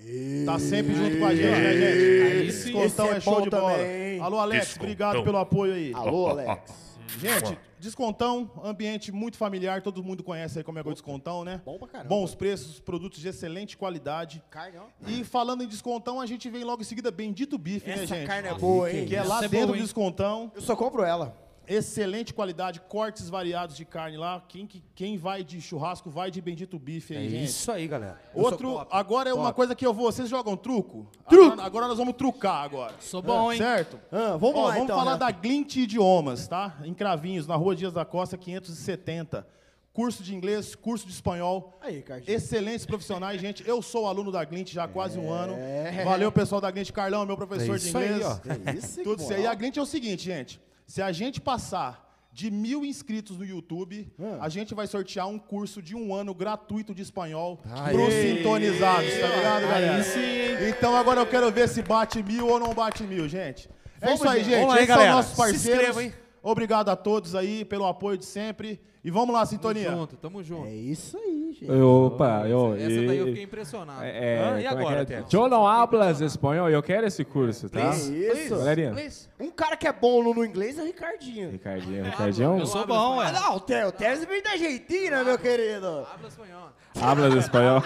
[0.45, 2.22] Tá sempre junto com a gente, né, gente?
[2.22, 2.72] Aí sim.
[2.72, 3.72] Descontão é é, show de bola.
[3.72, 4.20] também.
[4.20, 5.93] Alô, Alex, obrigado pelo apoio aí.
[5.95, 6.93] Alô, Alex.
[7.18, 11.45] Gente, descontão, ambiente muito familiar, todo mundo conhece aí como é que é o descontão,
[11.45, 11.61] né?
[11.64, 12.09] Bom pra caramba.
[12.09, 14.43] Bons preços, produtos de excelente qualidade.
[14.49, 14.84] Carne, ó.
[15.07, 18.26] E falando em descontão, a gente vem logo em seguida Bendito Bife, né, Essa gente?
[18.26, 19.07] carne é boa, hein?
[19.07, 20.51] Que é lá Essa é dentro boa, do descontão.
[20.55, 21.36] Eu só compro ela.
[21.67, 24.43] Excelente qualidade, cortes variados de carne lá.
[24.49, 27.45] Quem, que- quem vai de churrasco, vai de Bendito Bife É aí, gente.
[27.45, 28.21] isso aí, galera.
[28.35, 30.11] Outro, agora é uma coisa que eu vou.
[30.11, 31.07] Vocês jogam truco?
[31.29, 31.53] Truco!
[31.53, 32.95] Agora, agora nós vamos trucar agora.
[33.01, 33.59] Sou bom, hein?
[33.59, 33.99] Certo?
[34.11, 34.97] Ah, vamos Ó, lá, vamos então.
[34.99, 35.33] falar Renato.
[35.33, 36.79] da Glint Idiomas, tá?
[36.85, 39.47] Em Cravinhos, na rua Dias da Costa, 570.
[39.93, 41.79] Curso de inglês, curso de espanhol.
[41.81, 42.35] Aí, Ricardinho.
[42.35, 43.63] Excelentes profissionais, gente.
[43.69, 45.53] Eu sou aluno da Glint já há quase um ano.
[45.59, 46.03] É.
[46.03, 46.91] Valeu, pessoal da Glint.
[46.93, 48.25] Carlão, meu professor É de isso aí, inglês.
[48.27, 48.41] ó.
[48.71, 49.47] É isso, Tudo isso aí.
[49.47, 49.55] A.
[49.55, 50.59] Glint é o seguinte, gente.
[50.93, 51.90] Se a gente passar
[52.30, 54.45] de mil inscritos no YouTube, Ah.
[54.45, 57.93] a gente vai sortear um curso de um ano gratuito de espanhol Aê.
[57.95, 59.97] pros sintonizados, tá ligado, galera?
[59.97, 60.68] Aí sim?
[60.68, 63.70] Então agora eu quero ver se bate mil ou não bate mil, gente.
[64.03, 64.53] É Vamos, isso aí, gente.
[64.57, 65.14] Vamos lá, Esses são galera.
[65.14, 65.66] nossos Se parceiros.
[65.66, 66.12] inscreva, hein?
[66.43, 68.78] Obrigado a todos aí pelo apoio de sempre.
[69.05, 69.87] E vamos lá, sintonia.
[69.87, 70.69] Tamo junto, tamo junto.
[70.69, 71.73] É isso aí, gente.
[71.73, 72.75] Opa, eu.
[72.77, 74.05] Essa daí eu fiquei impressionado.
[74.05, 75.17] É, Ah, e é agora, que é?
[75.23, 75.37] Teco?
[75.37, 77.91] Eu não hablas espanhol, eu quero esse curso, tá?
[77.91, 78.57] Que isso?
[78.57, 78.95] Galerinha.
[79.41, 81.51] Um cara que é bom no, inglês é o Ricardinho.
[81.51, 82.59] Ricardinho, Ricardinho.
[82.61, 83.33] Eu sou bom, Ah, ué.
[83.33, 83.93] não, o Té- o
[84.25, 86.07] vem da Argentina, meu querido.
[86.15, 86.69] Habla espanhol.
[87.01, 87.83] Hablas espanhol.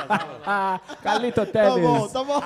[1.03, 1.83] Calito Tá Teles.
[1.83, 2.41] bom, tá bom.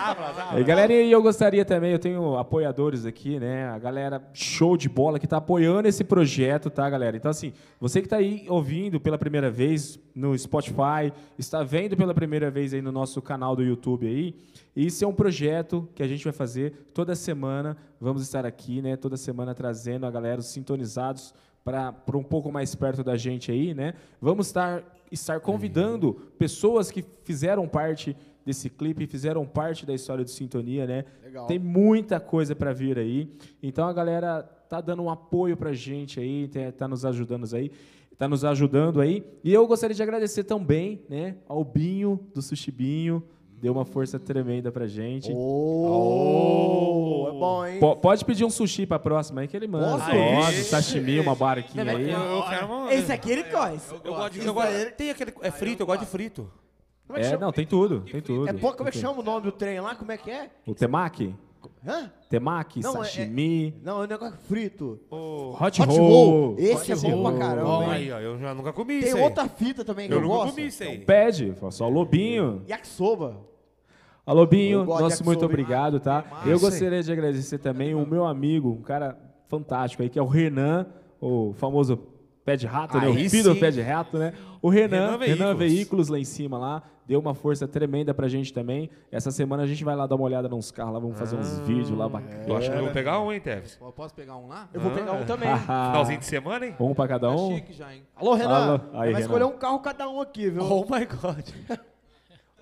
[0.59, 3.69] E galerinha, e eu gostaria também, eu tenho apoiadores aqui, né?
[3.71, 7.17] A galera show de bola que tá apoiando esse projeto, tá, galera?
[7.17, 12.15] Então, assim, você que tá aí ouvindo pela primeira vez no Spotify, está vendo pela
[12.15, 14.35] primeira vez aí no nosso canal do YouTube aí,
[14.77, 17.77] isso é um projeto que a gente vai fazer toda semana.
[17.99, 18.97] Vamos estar aqui, né?
[18.97, 21.35] Toda semana trazendo a galera, os sintonizados,
[21.65, 23.95] para um pouco mais perto da gente aí, né?
[24.21, 30.31] Vamos estar, estar convidando pessoas que fizeram parte desse clipe, fizeram parte da história do
[30.31, 31.05] Sintonia, né?
[31.23, 31.47] Legal.
[31.47, 33.31] Tem muita coisa para vir aí.
[33.63, 36.49] Então a galera tá dando um apoio pra gente aí,
[36.79, 37.73] tá nos ajudando aí,
[38.17, 39.27] tá nos ajudando aí.
[39.43, 43.21] E eu gostaria de agradecer também, né, ao Binho do Sushi Binho,
[43.61, 45.33] deu uma força tremenda pra gente.
[45.35, 47.81] Oh, é bom, hein?
[47.81, 49.99] Po- pode pedir um sushi pra próxima aí que ele manda.
[49.99, 50.09] Posso?
[50.11, 52.11] Pode, sashimi, uma barquinha aí.
[52.11, 53.93] Eu quero uma- Esse aqui ele conhece.
[54.05, 54.39] Eu gosto de.
[54.39, 55.33] Esse Eu gosto, daí- tem aquele.
[55.43, 56.49] É frito, eu gosto de frito.
[57.09, 57.45] Como é que É, chama?
[57.47, 58.49] não, tem tudo, tem tudo.
[58.49, 59.97] É pouco, como é que chama o nome do trem lá?
[59.97, 60.49] Como é que é?
[60.65, 61.35] O temaki?
[61.87, 62.11] Hã?
[62.29, 65.01] Temaki, Não, é- sashimi, Não, é um negócio frito.
[65.11, 65.99] hot, Hot roll.
[65.99, 66.55] roll.
[66.59, 67.39] Esse é Hot bom pra roll.
[67.39, 67.65] caramba.
[67.69, 67.91] Bom, hein?
[67.91, 69.23] aí, ó, eu já nunca comi Tem isso aí.
[69.23, 70.51] outra fita também que Eu eu, nunca gosto.
[70.55, 70.99] comi isso aí.
[70.99, 72.63] Pede, só o lobinho.
[72.69, 73.37] Yakisoba.
[74.27, 76.43] Alô, Binho, Eu gosto de nosso muito obrigado, tá?
[76.47, 80.27] Eu gostaria de agradecer também o meu amigo, um cara fantástico aí, que é o
[80.27, 80.87] Renan,
[81.21, 81.99] o famoso
[82.45, 83.07] Pé de Rato, né?
[83.09, 83.61] O Aí filho do sim.
[83.61, 84.33] Pé de Rato, né?
[84.63, 85.59] O Renan, Renan Renan Veículos.
[85.59, 88.91] Veículos lá em cima lá, deu uma força tremenda pra gente também.
[89.13, 91.59] Essa semana a gente vai lá dar uma olhada nos carros lá, vamos fazer uns
[91.61, 92.47] vídeos lá bacanas.
[92.49, 93.77] Eu acho que eu vou pegar um, hein, Teves?
[93.77, 94.69] Pô, Posso pegar um lá?
[94.73, 95.49] Eu vou pegar um também.
[95.61, 96.75] Finalzinho de semana, hein?
[96.81, 97.55] Um pra cada Tá um.
[97.57, 98.03] chique já, hein?
[98.17, 98.55] Alô, Renan.
[98.73, 98.81] Alô.
[98.93, 99.21] Aí, vai Renan.
[99.21, 100.63] escolher um carro cada um aqui, viu?
[100.63, 101.47] Oh my God.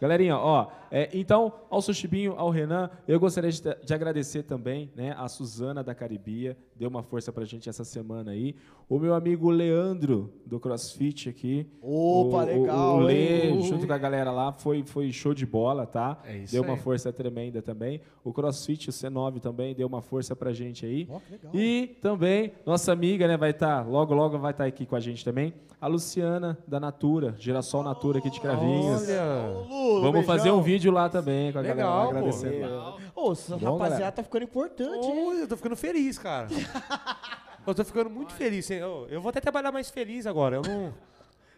[0.01, 5.15] Galerinha, ó, é, então, ao Sushibinho, ao Renan, eu gostaria de, de agradecer também, né,
[5.17, 8.55] a Suzana da Caribia, deu uma força pra gente essa semana aí,
[8.89, 11.67] o meu amigo Leandro, do CrossFit aqui.
[11.83, 13.63] Opa, o, legal, O, o Lê, hein?
[13.63, 16.19] junto com a galera lá, foi, foi show de bola, tá?
[16.25, 16.79] É isso deu uma aí.
[16.79, 18.01] força tremenda também.
[18.25, 21.07] O CrossFit, o C9 também, deu uma força pra gente aí.
[21.11, 21.53] Ó, que legal.
[21.55, 25.23] E também, nossa amiga, né, vai estar, logo, logo vai estar aqui com a gente
[25.23, 29.03] também, a Luciana, da Natura, Girassol Natura aqui de Cravinhos.
[29.09, 30.01] Olha.
[30.01, 32.19] Vamos fazer um vídeo lá também com a galera lá, Legal, pô.
[32.19, 32.77] agradecendo.
[32.77, 32.97] lá.
[33.17, 34.13] Ô, essa Bom, rapaziada galera?
[34.13, 35.41] tá ficando importante, hein?
[35.41, 36.47] Eu tô ficando feliz, cara.
[37.67, 38.71] eu tô ficando muito feliz.
[38.71, 38.79] hein?
[38.79, 40.57] Eu, eu vou até trabalhar mais feliz agora.
[40.57, 40.95] Eu não.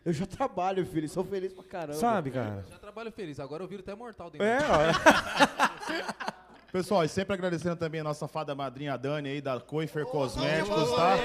[0.03, 1.07] Eu já trabalho, filho.
[1.11, 1.93] Sou feliz pra caramba.
[1.93, 2.65] Sabe, cara?
[2.71, 4.47] Já trabalho feliz, agora eu viro até mortal dentro.
[4.47, 6.31] É, ó.
[6.73, 11.17] Pessoal, e sempre agradecendo também a nossa fada madrinha Dani aí da Coifer Cosméticos, tá?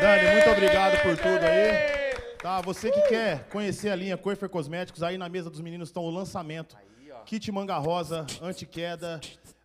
[0.00, 2.12] Dani, muito obrigado por tudo aí.
[2.42, 6.02] Tá, você que quer conhecer a linha Coifer Cosméticos, aí na mesa dos meninos estão
[6.02, 6.76] o lançamento.
[7.24, 9.20] Kit manga rosa, anti-queda,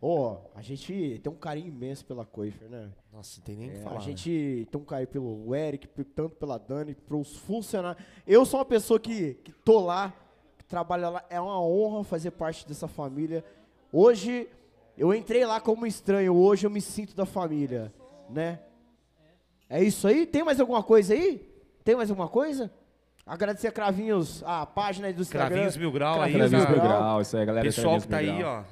[0.00, 2.88] Ó, a gente tem um carinho imenso pela Coifer, né?
[3.12, 3.96] Nossa, não tem nem o que É, falar.
[3.96, 4.04] a né?
[4.06, 8.02] gente tem um carinho pelo Eric, tanto pela Dani, pros funcionários.
[8.26, 10.21] Eu sou uma pessoa que, que tô lá, que
[10.72, 11.22] trabalha lá.
[11.28, 13.44] É uma honra fazer parte dessa família.
[13.92, 14.48] Hoje,
[14.96, 17.92] eu entrei lá como estranho, hoje eu me sinto da família,
[18.30, 18.58] né?
[19.68, 20.24] É isso aí?
[20.24, 21.46] Tem mais alguma coisa aí?
[21.84, 22.70] Tem mais alguma coisa?
[23.26, 25.48] Agradecer a Cravinhos, a página aí do Instagram.
[25.50, 27.20] Cravinhos Mil Grau aí, Cravinhos Mil Grau.
[27.20, 27.64] Isso aí, galera.
[27.66, 28.62] Pessoal que tá aí, ó.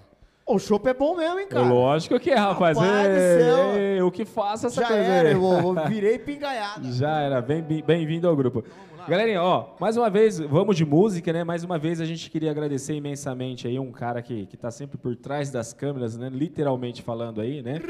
[0.47, 1.67] O chopp é bom mesmo, hein, cara?
[1.67, 2.77] Lógico que é, rapaz.
[2.77, 5.35] Rapaz do Ei, eu que faço essa Já coisa era, aí.
[5.35, 6.91] eu vou- vou- virei pingaiada.
[6.91, 8.65] Já era, bem- bem- bem-vindo ao grupo.
[9.11, 11.43] Galerinha, ó, mais uma vez, vamos de música, né?
[11.43, 14.97] Mais uma vez a gente queria agradecer imensamente aí um cara que, que tá sempre
[14.99, 16.29] por trás das câmeras, né?
[16.31, 17.81] Literalmente falando aí, né?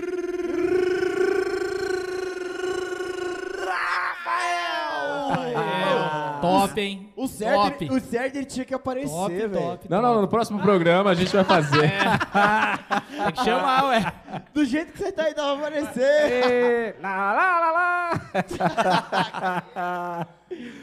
[6.41, 7.13] Top, hein?
[7.17, 7.85] O certo, Top.
[7.85, 9.53] ele- o certo ele tinha que aparecer, Top, velho.
[9.53, 9.91] top.
[9.91, 11.91] Não, não, no próximo programa a gente vai fazer.
[13.25, 14.13] Tem que chamar, ué.
[14.55, 16.97] Do jeito que você tá aí, dá pra aparecer.
[17.03, 17.73] lá, lá, lá,
[20.17, 20.27] lá.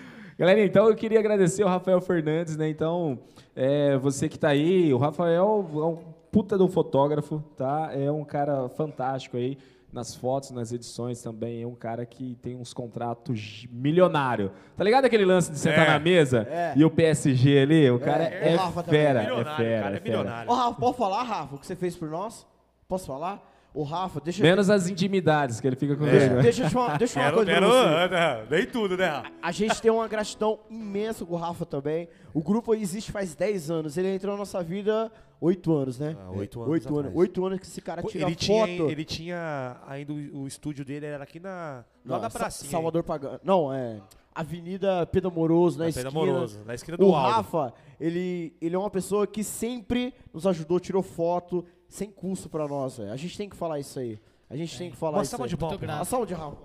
[0.38, 2.70] Galera, então eu queria agradecer o Rafael Fernandes, né?
[2.70, 3.20] Então,
[3.56, 5.98] é, você que tá aí, o Rafael é um
[6.32, 7.90] puta de um fotógrafo, tá?
[7.94, 9.58] É um cara fantástico aí
[9.92, 11.64] nas fotos, nas edições também.
[11.64, 14.52] É um cara que tem uns contratos milionário.
[14.76, 15.92] Tá ligado aquele lance de sentar É.
[15.92, 16.74] na mesa É.
[16.76, 17.90] e o PSG ali?
[17.90, 19.00] O cara É, é, o Rafa também.
[19.02, 20.52] fera, é Milionário, fera, cara, é é milionário.
[20.52, 22.46] Ô, Rafa, pode falar, Rafa, o que você fez por nós?
[22.88, 23.44] Posso falar?
[23.80, 26.42] Ô, Rafa, deixa Menos as intimidades que ele fica com Deixa, vergonha.
[26.42, 28.56] deixa eu te falar, deixa eu falar uma Quero, coisa pra você.
[28.56, 29.24] nem tudo, né?
[29.42, 32.10] A gente tem uma gratidão imensa com o Rafa também.
[32.34, 33.96] O grupo existe faz 10 anos.
[33.96, 36.18] Ele entrou na nossa vida 8 anos, né?
[36.20, 37.00] Ah, oito anos Oito anos.
[37.00, 37.16] atrás.
[37.18, 38.40] 8 anos que esse cara tira ele, foto.
[38.40, 42.40] tinha, ele tinha ainda o, o estúdio dele era aqui na lá Não, na Sa-
[42.40, 42.72] pracinha.
[42.72, 43.40] Salvador Pagano.
[43.44, 44.02] Não, é.
[44.34, 46.10] Avenida Pedro Amoroso, na Na esquina.
[46.12, 47.30] Pedro Amoroso, na esquina do O Aldo.
[47.38, 52.68] Rafa, ele, ele é uma pessoa que sempre nos ajudou, tirou foto, sem custo pra
[52.68, 52.98] nós.
[52.98, 53.12] velho.
[53.12, 54.20] A gente tem que falar isso aí.
[54.50, 55.50] A gente tem que falar Uma isso salva aí.
[55.50, 55.80] de palmas.
[55.80, 55.98] Grato.
[55.98, 56.58] Uma salva de Rafa.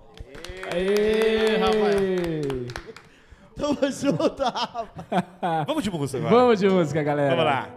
[0.72, 2.66] Aê, Rafael.
[3.56, 5.64] Tamo junto, Rafa.
[5.66, 6.34] Vamos de música agora.
[6.42, 7.30] Vamos de música, galera.
[7.30, 7.74] Vamos lá.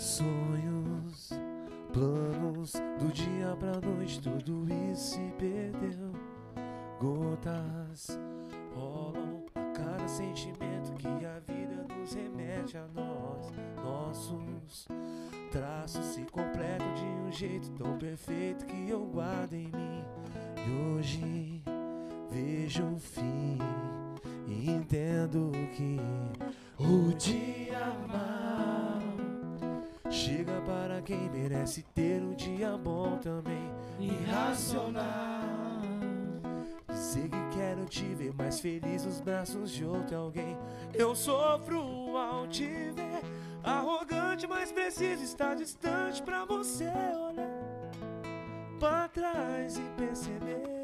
[0.00, 1.30] Sonhos,
[1.92, 6.12] planos, do dia pra noite, tudo isso se perdeu.
[6.98, 8.18] Gotas
[8.74, 10.49] rolam a cada sentimento que a vida
[12.76, 13.52] a nós.
[13.82, 14.88] Nossos
[15.50, 20.04] traços se completam de um jeito tão perfeito que eu guardo em mim.
[20.56, 21.62] E hoje
[22.30, 23.58] vejo o fim
[24.46, 25.98] e entendo que
[26.78, 29.00] o dia mal
[30.10, 33.70] Chega para quem merece ter um dia bom também.
[34.00, 35.29] Irracional.
[37.90, 40.56] Te ver mais feliz nos braços de outro alguém.
[40.94, 43.20] Eu sofro ao te ver.
[43.64, 47.60] Arrogante, mas preciso estar distante pra você olhar
[48.78, 50.79] pra trás e perceber.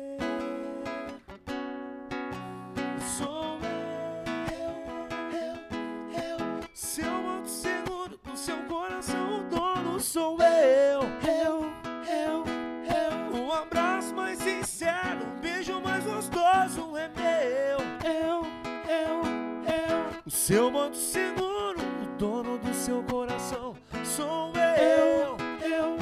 [20.47, 23.75] Seu modo seguro, o dono do seu coração
[24.05, 25.37] sou eu.
[25.61, 25.99] Eu,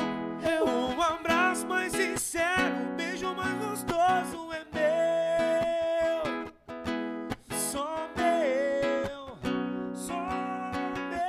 [0.46, 0.66] eu, eu.
[0.66, 6.52] Um abraço mais sincero, um beijo mais gostoso é meu.
[7.56, 9.34] Só meu,
[9.94, 10.12] só
[11.08, 11.24] meu.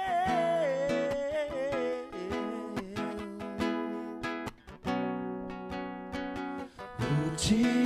[7.26, 7.85] O dia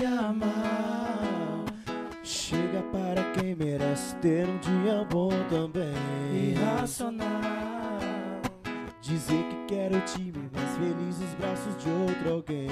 [4.22, 5.94] ter um dia bom também.
[6.52, 7.28] Irracional.
[9.02, 12.68] Dizer que quero o time mais feliz nos braços de outro alguém.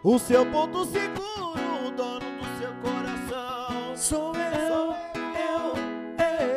[0.00, 4.94] O seu ponto seguro, o dono do seu coração, sou eu,
[5.34, 5.74] eu,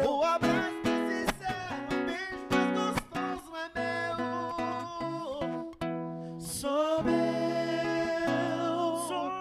[0.03, 0.11] eu.
[0.11, 3.67] O abraço mais sincero, o beijo mais gostoso é
[4.13, 5.73] meu.
[6.39, 9.31] Sou meu, sou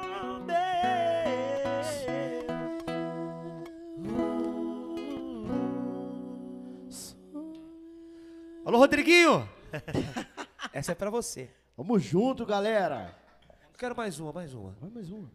[8.64, 9.46] Alô, Rodriguinho!
[10.72, 11.50] Essa é pra você.
[11.76, 13.14] Vamos junto, galera.
[13.80, 14.76] Quero mais uma, mais uma.
[14.78, 15.30] Vai mais uma.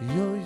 [0.00, 0.39] Yo.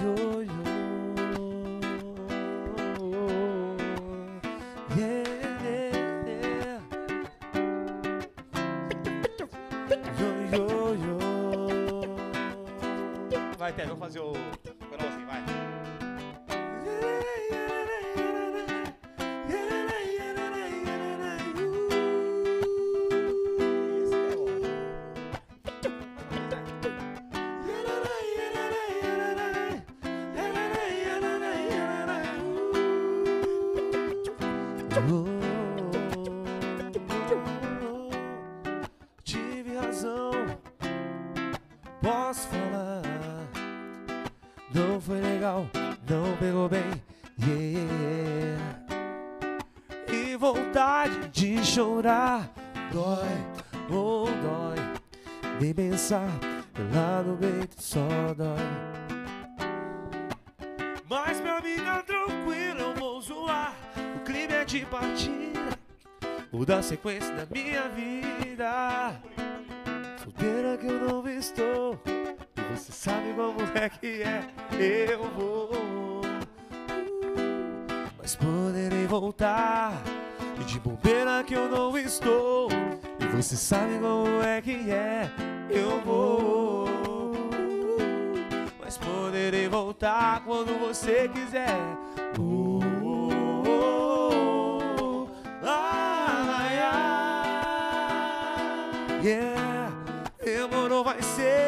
[91.05, 91.77] Você quiser.
[92.39, 92.81] Uh,
[93.69, 95.29] uh, uh,
[95.63, 97.21] ai, ai.
[99.23, 99.93] Yeah,
[100.43, 101.64] demorou, vai ser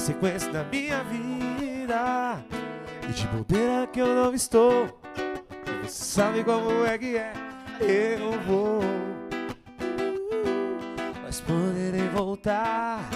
[0.00, 2.44] sequência na minha vida.
[3.08, 5.00] E de bobeira que eu não estou,
[5.82, 7.32] você sabe como é que é.
[7.80, 8.80] Eu vou,
[11.22, 13.08] mas poderei voltar.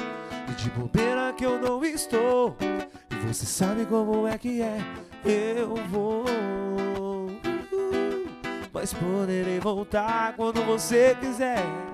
[0.49, 2.57] E de bobeira que eu não estou,
[3.11, 4.79] e você sabe como é que é.
[5.25, 6.25] Eu vou
[8.83, 11.92] mas poderei voltar quando você quiser.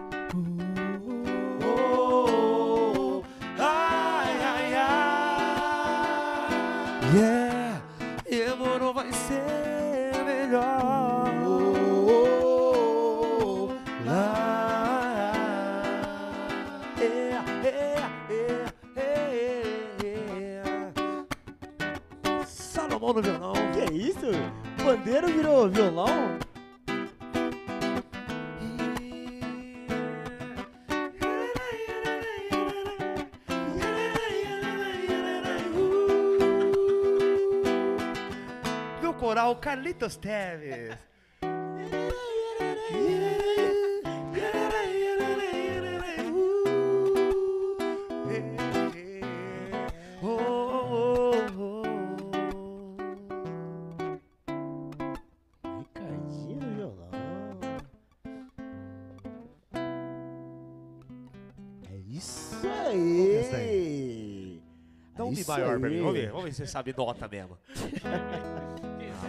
[65.31, 65.99] Mi isso maior pra mim.
[65.99, 67.59] Vamos ver, vamos ver se você sabe nota mesmo.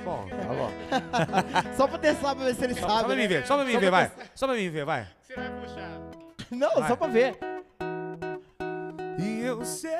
[0.09, 0.71] Tá bom,
[1.09, 1.73] tá bom.
[1.77, 2.93] só pra testar pra ver se ele Só, sabe.
[2.93, 3.21] só pra né?
[3.21, 4.11] mim ver, só pra mim ver, vai.
[4.35, 5.07] Só pra mim ver, vai.
[5.21, 5.99] Você vai puxar.
[6.51, 6.87] Não, Vai.
[6.87, 7.37] só pra ver.
[9.19, 9.91] E eu sei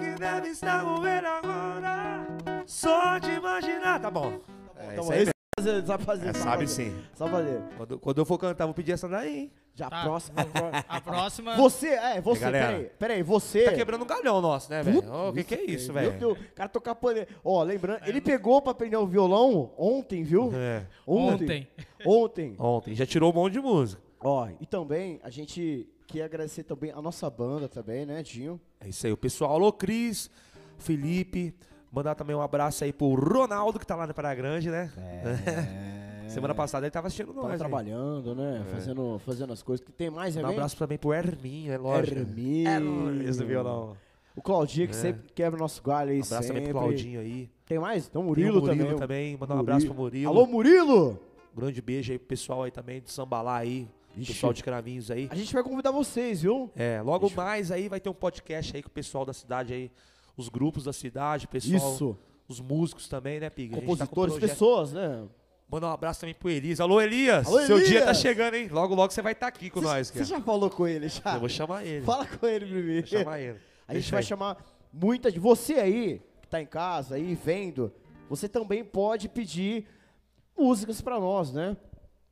[0.00, 2.26] que deve estar movendo agora.
[2.66, 4.00] Só de imaginar.
[4.00, 4.40] Tá bom.
[4.76, 5.32] É, Então, isso aí esse mesmo.
[5.58, 6.28] fazer, sabe fazer.
[6.28, 6.66] É, sabe sabe fazer.
[6.90, 7.04] sim.
[7.14, 7.60] Só fazer.
[7.76, 9.52] Quando, quando eu for cantar, vou pedir essa daí, hein?
[9.78, 10.02] Já Tá.
[10.02, 10.36] próxima.
[10.88, 11.56] A próxima.
[11.56, 13.62] Você, é, você, peraí, peraí, você.
[13.62, 15.04] Tá quebrando um galhão nosso, né, velho?
[15.28, 16.18] O que, que é isso, Meu velho?
[16.18, 17.28] Deus, o cara tocar pandeiro.
[17.44, 20.50] Ó, lembrando, ele pegou pra aprender o violão ontem, viu?
[20.52, 20.84] É.
[21.06, 21.68] Ontem.
[22.04, 22.56] Ontem.
[22.58, 22.94] Ontem.
[22.96, 24.02] Já tirou um monte de música.
[24.20, 28.60] Ó, e também a gente quer agradecer também a nossa banda também, né, Dinho?
[28.80, 29.52] É isso aí, o pessoal.
[29.52, 30.28] Alô, Cris,
[30.76, 31.54] Felipe.
[31.92, 34.90] Mandar também um abraço aí pro Ronaldo, que tá lá na Praia Grande, né?
[36.28, 37.44] Semana passada ele tava assistindo nós.
[37.46, 38.64] Tava trabalhando, né?
[38.66, 38.70] É.
[38.70, 39.84] Fazendo, fazendo as coisas.
[39.84, 40.56] que Tem mais Um também?
[40.56, 42.18] abraço também pro Herminho, é lógico.
[42.18, 42.68] Herminho.
[42.68, 43.96] É nóis do violão.
[44.36, 44.98] O Claudinho, que É.
[44.98, 46.72] sempre quebra o nosso galho aí Um abraço também sempre.
[46.72, 47.50] pro Claudinho aí.
[47.66, 48.06] Tem mais?
[48.06, 48.96] Então, Tem Murilo, o Murilo também.
[48.98, 49.36] também.
[49.36, 50.30] Mandar um abraço pro Murilo.
[50.30, 51.18] Alô, Murilo!
[51.56, 53.88] Um grande beijo aí pro pessoal aí também do Sambalá aí.
[54.16, 54.32] Ixi.
[54.32, 55.28] Pessoal de Cravinhos aí.
[55.30, 56.70] A gente vai convidar vocês, viu?
[56.76, 59.90] É, logo mais aí vai ter um podcast aí com o pessoal da cidade aí.
[60.36, 61.92] Os grupos da cidade, o pessoal.
[61.92, 62.16] Isso.
[62.48, 63.74] Os músicos também, né, Piga?
[63.74, 65.24] Tá com Compositores, projeto- pessoas, né?
[65.70, 66.80] Mandar um abraço também pro Elias.
[66.80, 67.46] Alô, Elias!
[67.46, 68.04] Alô, Seu dia Elias!
[68.06, 68.68] tá chegando, hein?
[68.70, 71.34] Logo, logo você vai estar aqui com nós, Você já falou com ele, já?
[71.34, 72.04] Eu vou chamar ele.
[72.06, 73.06] Fala com ele primeiro.
[73.08, 73.58] Vou chamar ele.
[73.86, 74.26] A gente Deixa vai aí.
[74.26, 74.56] chamar
[74.92, 77.92] muita de você aí que tá em casa aí vendo.
[78.30, 79.86] Você também pode pedir
[80.56, 81.76] músicas pra nós, né?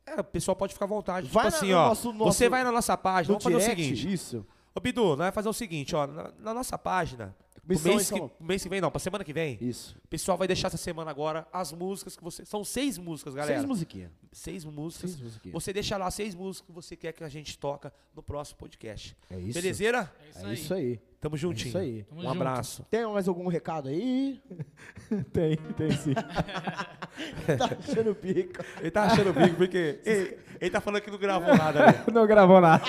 [0.05, 1.27] É, o pessoal pode ficar à vontade.
[1.29, 1.87] Vai tipo na- assim, ó.
[1.89, 4.13] nosso- você nosso- vai na nossa página, vamos fazer direct, o seguinte.
[4.13, 4.45] Isso.
[4.73, 6.07] Ô, Bidu, nós vamos fazer o seguinte, ó.
[6.07, 7.35] Na, na nossa página.
[7.67, 9.57] Missão, mês, que, mês que vem, não, pra semana que vem.
[9.59, 9.97] Isso.
[10.03, 12.45] O pessoal vai deixar essa semana agora as músicas que você.
[12.45, 13.57] São seis músicas, galera.
[13.57, 14.11] Seis musiquinhas.
[14.31, 15.11] Seis músicas.
[15.11, 15.53] Seis musiquinhas.
[15.53, 19.17] Você deixa lá seis músicas que você quer que a gente toca no próximo podcast.
[19.29, 19.59] É isso.
[19.59, 20.13] Belezeira?
[20.35, 20.99] É isso aí.
[21.19, 21.69] Tamo juntinho.
[21.69, 22.05] isso aí.
[22.11, 22.85] um abraço.
[22.89, 24.39] Tem mais algum recado aí?
[25.33, 26.13] Tem, tem sim.
[27.57, 28.63] tá achando o bico.
[28.79, 29.99] Ele tá achando o bico porque.
[30.05, 31.97] ele, ele tá falando que não gravou nada ali.
[32.13, 32.83] Não gravou nada.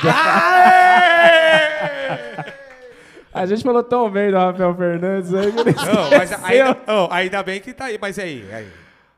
[3.40, 7.08] A gente falou tão bem do Rafael Fernandes aí que ele Não, mas ainda, oh,
[7.12, 8.66] ainda bem que tá aí, mas aí, aí.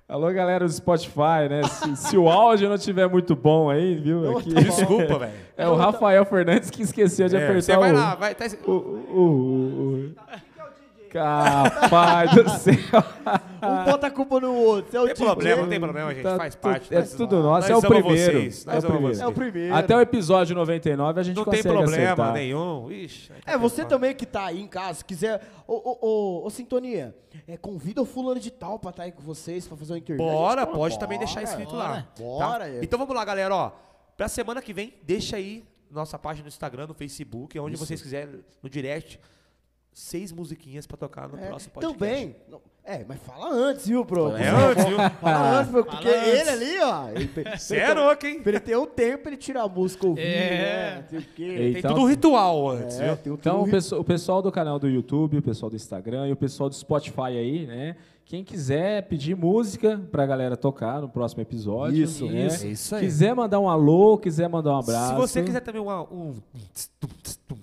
[0.09, 1.63] Alô, galera do Spotify, né?
[1.63, 4.37] Se, se o áudio não tiver muito bom aí, viu?
[4.39, 5.33] Aqui- Desculpa, velho.
[5.57, 7.95] É o Rafael Fernandes que esqueceu de É, apertar você vai o...
[7.95, 8.35] lá, vai.
[8.35, 10.15] Tá, o, o, o, o-
[11.11, 12.75] Capaz do céu.
[13.63, 14.97] Um bota a culpa no outro.
[14.97, 15.27] É o tem DJ.
[15.27, 16.95] problema, não tem problema, a gente Tá faz tu- parte.
[16.95, 18.33] É nós- tudo nosso, é nós o amamos primeiro.
[18.41, 19.07] vocês, nós é, o primeiro.
[19.09, 19.21] vocês.
[19.21, 19.75] É o primeiro.
[19.75, 22.33] Até o episódio 99 a gente Não tem consegue problema acertar.
[22.33, 22.91] nenhum.
[22.91, 25.43] Ixi, tá É, você também que tá aí em casa, quiser.
[25.69, 27.15] Ô, ô, ô, ô, Sintonia,
[27.47, 30.33] é, convida o fulano de tal pra estar aí com vocês, pra fazer uma entrevista.
[30.33, 32.07] Bora, gente- pode bora, também deixar escrito lá.
[32.19, 32.59] Bora.
[32.61, 32.67] tá?
[32.67, 32.81] é.
[32.83, 33.73] Então vamos lá, galera, ó.
[34.17, 37.85] Pra semana que vem, deixa aí nossa página no Instagram, no Facebook, onde Isso.
[37.85, 39.21] vocês quiserem, no direct,
[39.93, 41.99] seis musiquinhas pra tocar no É, próximo podcast.
[41.99, 42.37] Também.
[42.49, 44.35] Não, É, mas fala antes, viu, bro?
[44.37, 44.97] É antes, viu?
[45.21, 46.41] Fala antes, porque Fala antes.
[46.41, 47.09] ele ali, ó.
[47.11, 48.41] Ele, pra é ter- louco, hein?
[48.43, 50.51] Pra ele ter um tempo, ele tira a música ouvir, É.
[50.51, 51.01] né?
[51.03, 51.43] não sei o quê.
[51.43, 53.17] Ei, Tem Então- tudo um ritual antes, É, viu?
[53.17, 53.63] tem Então,
[53.99, 57.21] o pessoal do canal do YouTube, o pessoal do Instagram e o pessoal do Spotify
[57.37, 57.97] aí, né?
[58.31, 62.05] Quem quiser pedir música pra galera tocar no próximo episódio.
[62.05, 62.47] Isso, né?
[62.47, 63.01] isso, isso aí.
[63.01, 65.09] Quiser mandar um alô, quiser mandar um abraço.
[65.15, 66.37] Se você quiser também uma, um.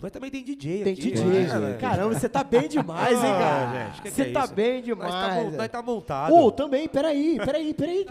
[0.02, 1.12] Nós também tem DJ Tem aqui.
[1.12, 1.24] DJ.
[1.24, 1.78] né?
[1.80, 3.86] Caramba, você tá bem demais, hein, Ah, cara?
[3.86, 4.54] gente, que que Você é tá isso?
[4.56, 5.14] bem Nós demais.
[5.14, 5.52] tá, mon- é.
[5.56, 6.36] nós tá montado.
[6.36, 8.06] Ô, também, peraí, peraí, peraí.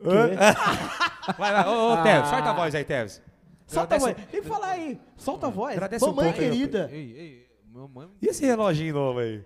[1.38, 1.68] Vai, vai.
[1.68, 3.22] Ô, ô Tevez, solta a voz aí, Tevez.
[3.68, 4.16] Solta a voz.
[4.32, 5.00] Tem que falar aí.
[5.16, 5.74] Solta a voz.
[5.74, 6.88] Agradece um Mamãe pouco aí, querida.
[6.92, 9.44] Ei, ei, meu mãe, E esse reloginho novo aí?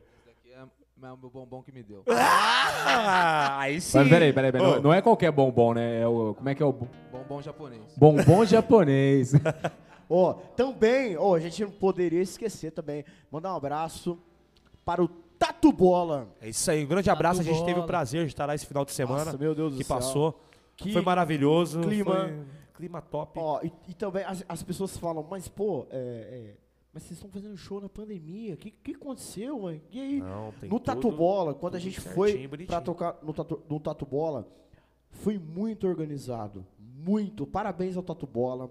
[1.00, 2.02] Aqui é meu meu bombom que me deu.
[2.08, 3.98] Ah, aí sim.
[3.98, 4.66] Mas peraí, peraí, peraí.
[4.66, 6.00] Não, não é qualquer bombom, né?
[6.02, 7.82] É o, como é que é o bo- Bombom japonês.
[7.96, 9.32] bombom japonês?
[10.12, 13.04] Ó, também, ó, a gente não poderia esquecer também.
[13.30, 14.18] Mandar um abraço
[14.84, 16.26] para o Tatu Bola.
[16.40, 17.40] É isso aí, um grande abraço.
[17.40, 17.86] A gente teve o bola.
[17.86, 19.26] prazer de estar lá esse final de semana.
[19.26, 19.96] Nossa, meu Deus do que céu.
[19.96, 20.40] passou.
[20.76, 21.80] Que foi maravilhoso.
[21.82, 22.12] clima.
[22.12, 22.44] foi
[22.74, 23.38] clima top.
[23.38, 26.54] Ó, e, e também as, as pessoas falam, mas pô, é, é,
[26.92, 28.54] Mas vocês estão fazendo show na pandemia.
[28.54, 29.70] O que, que aconteceu?
[29.92, 30.20] E aí?
[30.20, 32.82] Não, no Tatu tudo- Bola, quando a gente foi bonitinho.
[32.82, 34.48] tocar no Tatu, no Tatu Bola,
[35.10, 36.66] foi muito organizado.
[36.78, 37.46] Muito.
[37.46, 38.70] Parabéns ao Tatu Bola.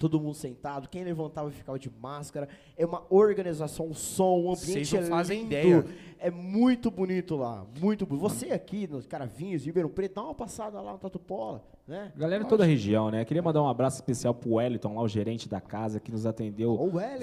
[0.00, 2.48] Todo mundo sentado, quem levantava ficava de máscara.
[2.76, 5.54] É uma organização, um som, um ambiente Vocês não é fazem lindo.
[5.54, 5.84] ideia.
[6.20, 8.20] É muito bonito lá, muito bonito.
[8.28, 12.12] Você aqui, nos Caravinhos, Ribeirão Preto, dá uma passada lá no Tatu Bola, né?
[12.14, 13.24] Galera de toda a região, né?
[13.24, 16.76] Queria mandar um abraço especial pro Wellington, lá o gerente da casa, que nos atendeu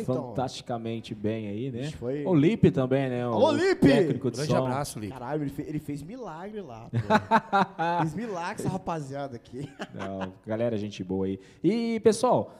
[0.06, 1.92] fantasticamente bem aí, né?
[1.92, 3.24] Foi- O Lipe também, né?
[3.24, 3.88] Alô, o Lipe!
[3.88, 4.58] Técnico de Grande som.
[4.66, 5.14] abraço, Lipe.
[5.14, 6.90] Caralho, ele, fe- ele fez milagre lá.
[8.02, 9.70] fez milagre essa rapaziada aqui.
[9.94, 11.40] Não, galera, gente boa aí.
[11.64, 12.52] E, pessoal,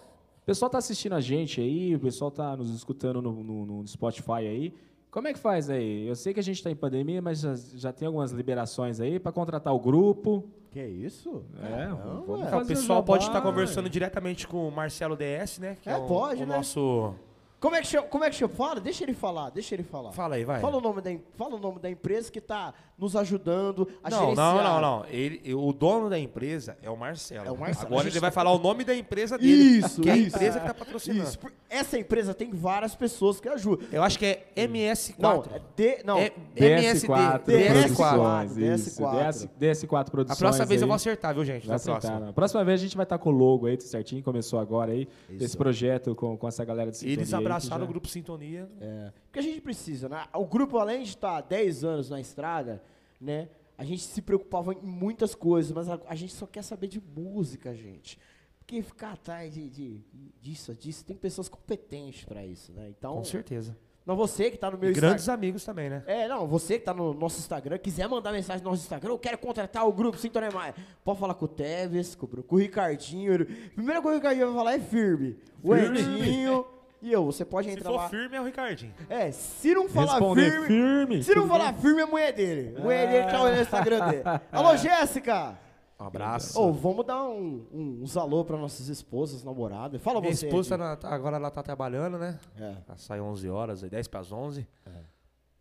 [0.42, 3.88] o pessoal tá assistindo a gente aí, o pessoal tá nos escutando no, no- no
[3.88, 4.74] Spotify aí.
[5.10, 6.06] Como é que faz aí?
[6.08, 9.18] Eu sei que a gente tá em pandemia, mas já, já tem algumas liberações aí
[9.20, 10.44] para contratar o grupo.
[10.76, 11.46] Que isso?
[11.64, 12.22] É, Caramba.
[12.28, 15.78] vamos É, o pessoal pode estar conversando diretamente com o Marcelo DS, né?
[15.82, 16.58] Que É, é, o, pode, o né?
[16.58, 17.16] nosso.
[17.62, 18.08] Como é que chama?
[18.10, 18.54] Como é que chama?
[18.54, 20.12] Fala, deixa ele falar, deixa ele falar.
[20.12, 20.60] Fala aí, vai.
[20.60, 24.20] Fala o nome da, fala o nome da empresa que tá nos ajudando a Não,
[24.22, 24.54] gerenciar.
[24.56, 25.06] não, não, não.
[25.10, 27.46] Ele, o dono da empresa é o Marcelo.
[27.48, 27.88] É o Marcelo.
[27.88, 29.52] Agora ele vai tá- falar o nome da empresa dele.
[29.54, 30.36] Isso, que é a isso.
[30.36, 31.24] empresa que tá patrocinando.
[31.30, 31.40] Isso.
[31.70, 33.86] Essa empresa tem várias pessoas que ajudam.
[33.92, 35.16] Eu acho que é MS4.
[35.20, 36.18] Não, é D, não.
[36.20, 38.52] É DS4 DS4, Produções.
[38.56, 38.76] DS4.
[38.76, 40.38] Isso, DS, DS4 Produções.
[40.38, 41.62] A próxima vez eu vou acertar, viu, gente?
[41.68, 42.26] Vai Na acertar, próxima.
[42.28, 42.32] né?
[42.34, 44.24] Próxima vez a gente vai estar com o logo aí, tudo certinho.
[44.24, 45.08] Começou agora aí.
[45.30, 45.44] Isso.
[45.44, 47.18] Esse projeto com, com essa galera de sintonia.
[47.20, 48.70] Eles abraçaram já- o grupo Sintonia.
[48.80, 50.24] É, porque a gente precisa, né?
[50.34, 52.82] O grupo, além de estar 10 anos na estrada,
[53.20, 53.50] né?
[53.78, 57.02] A gente se preocupava em muitas coisas, mas a, a gente só quer saber de
[57.02, 58.18] música, gente.
[58.60, 60.02] Porque ficar atrás de, de-
[60.42, 62.88] disso, disso, tem pessoas competentes pra isso, né?
[62.98, 63.78] Então, Com certeza.
[64.06, 65.34] não você que tá no meu E grandes Instagram.
[65.40, 66.04] amigos também, né?
[66.08, 69.20] É, não, você que tá no nosso Instagram, quiser mandar mensagem no nosso Instagram, eu
[69.20, 70.74] quero contratar o grupo Sintonia Mais.
[71.04, 73.46] Pode falar com o Tevez, com o, com o Ricardinho.
[73.76, 75.38] Primeira coisa que o Ricardinho vai falar é firme.
[75.62, 76.00] O Firme.
[76.00, 76.66] Edinho
[77.02, 77.26] e eu.
[77.26, 78.10] Você pode Se entrar for lá.
[78.10, 78.94] firme, é o Ricardinho.
[79.10, 81.24] É, se não falar Responder firme, firme.
[81.24, 82.76] Se não falar firme, é a mulher dele.
[82.78, 84.24] A mulher dele tá olhando o Instagram dele.
[84.52, 85.58] Alô, Jéssica!
[86.00, 86.60] Um abraço.
[86.62, 90.02] Ô, vamos dar um, um, uns alô pra nossas esposas, namoradas.
[90.02, 90.46] Fala Minha você.
[90.48, 90.98] esposa, Edinho.
[90.98, 92.38] tá na- agora ela tá trabalhando, né?
[92.60, 92.76] É.
[92.88, 94.68] Ela sai 11 horas, aí 10 para as 11.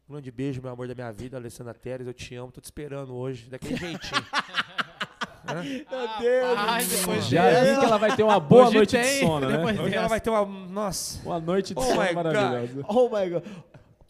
[0.09, 2.65] Um grande beijo, meu amor da minha vida, Alessandra Teres, eu te amo, tô te
[2.65, 4.23] esperando hoje, daquele jeitinho.
[5.49, 5.63] Hã?
[5.63, 6.59] Meu Deus!
[6.59, 9.21] Ai, depois Já dessa- vi que ela vai ter uma boa Hoje noite de tem,
[9.27, 9.57] sono, né?
[9.57, 10.09] depois Hoje ela dessa.
[10.09, 10.45] vai ter uma.
[10.47, 11.21] Nossa.
[11.25, 12.15] Uma noite de Oh sono my God.
[12.15, 12.85] maravilhosa.
[12.89, 13.45] Oh my god.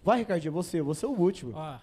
[0.02, 1.52] Vai, Ricardinho, você, você é o último.
[1.56, 1.74] Ó,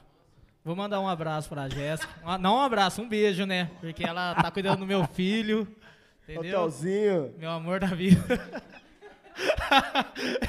[0.63, 2.09] vou mandar um abraço pra Jéssica.
[2.23, 3.69] Ah, Não um abraço, um beijo, né?
[3.81, 5.67] Porque ela tá cuidando do meu filho.
[6.23, 6.59] Entendeu?
[6.61, 7.33] Hotelzinho.
[7.37, 8.21] Meu amor da vida.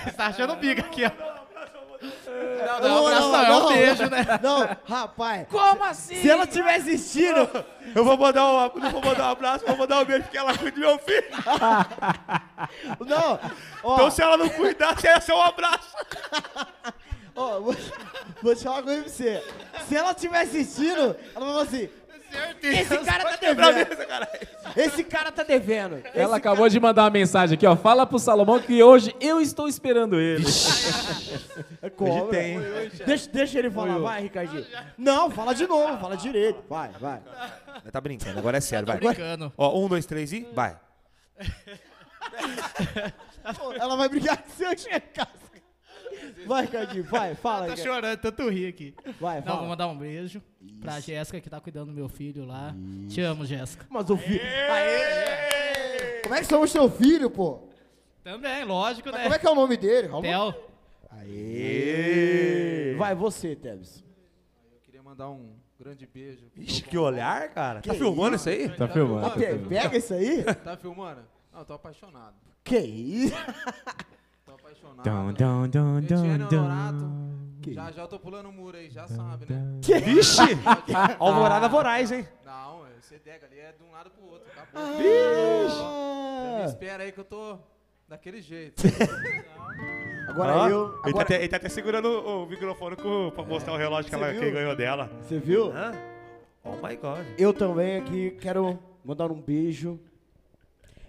[0.05, 1.11] Você tá achando bica aqui, ó.
[2.03, 3.12] Não, não, abraço
[3.43, 4.27] não, é um beijo, né?
[4.43, 5.47] Não, rapaz.
[5.49, 6.21] Como assim?
[6.21, 7.49] Se ela estiver assistindo,
[7.95, 10.57] Eu vou mandar um, não vou mandar um abraço, vou mandar um beijo porque ela
[10.57, 11.25] cuida do meu filho.
[13.07, 13.41] não.
[13.83, 15.97] Ó, Então se ela não cuidar, é só um abraço.
[17.35, 17.77] ó, vou,
[18.43, 19.45] vou te falar uma coisa pra você.
[19.89, 21.91] Se ela estiver assistindo, ela vai falar assim:
[22.63, 23.87] esse cara tá devendo.
[24.77, 25.99] Esse cara tá devendo.
[25.99, 27.77] Esse Ela acabou de mandar uma mensagem aqui, ó.
[27.77, 30.45] Fala pro Salomão que hoje eu estou esperando ele.
[31.83, 32.31] É cobra.
[32.31, 32.59] tem.
[33.07, 34.67] Deixa, deixa ele falar, vai, Ricardinho.
[34.97, 36.63] Não, fala de novo, fala direito.
[36.69, 37.21] Vai, vai.
[37.91, 38.99] Tá brincando, agora é sério, vai.
[38.99, 39.53] brincando.
[39.57, 40.77] Ó, um, dois, três e vai.
[43.79, 45.42] Ela vai brigar com você hoje em casa.
[46.47, 47.67] Vai, Ricardinho, vai, fala.
[47.69, 48.95] Tá chorando, tanto rir aqui.
[49.21, 50.43] Vai, Não, vou mandar um beijo
[50.81, 52.75] pra Jéssica que tá cuidando do meu filho lá.
[53.09, 53.87] Te amo, Jéssica.
[53.91, 54.41] Mas o filho.
[54.43, 56.21] Aê!
[56.23, 57.69] Como é que chama o seu filho, pô?
[58.25, 59.23] Também, lógico, Mas né?
[59.25, 60.09] como é que é o nome dele?
[60.09, 60.55] Theo.
[61.11, 62.95] Aê!
[62.97, 64.03] Vai, você, Tebs.
[64.73, 66.47] Eu queria mandar um grande beijo.
[66.57, 67.81] Ixi, que olhar, cara.
[67.81, 68.69] Que tá filmando isso aí?
[68.69, 69.27] Tá filmando.
[69.27, 70.45] Ah, pe- Pega isso aí?
[70.45, 71.23] Tá filmando?
[71.53, 72.35] Não, eu tô apaixonado.
[72.65, 73.35] Que isso?
[74.83, 75.69] Apaixonado.
[75.69, 76.99] Dum, Etienne dum, Honorato.
[76.99, 77.73] dum.
[77.73, 79.81] Já já eu tô pulando o muro aí, já sabe, né?
[80.05, 80.43] Vixe!
[81.19, 82.27] Alvorada voraz, hein?
[82.45, 84.49] Não, esse dega ali é de um lado pro outro.
[84.51, 84.83] Acabou.
[84.85, 86.59] Ah.
[86.59, 87.57] Me espera aí que eu tô
[88.09, 88.83] daquele jeito.
[90.29, 90.87] Agora Ó, eu.
[90.87, 93.77] Ele, tá Agora, até, ele tá até segurando o, o microfone com, pra mostrar o
[93.77, 95.11] relógio que, Você ela, que ele ganhou dela.
[95.23, 95.71] Você viu?
[95.73, 95.93] Hã?
[96.65, 97.25] Oh my god.
[97.39, 100.01] Eu também aqui quero mandar um beijo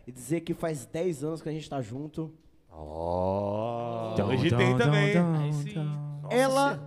[0.05, 2.31] e dizer que faz 10 anos que a gente tá junto.
[2.75, 5.13] Oh, Dum, hoje dum, tem dum, também.
[5.13, 6.27] dum.
[6.29, 6.79] Ela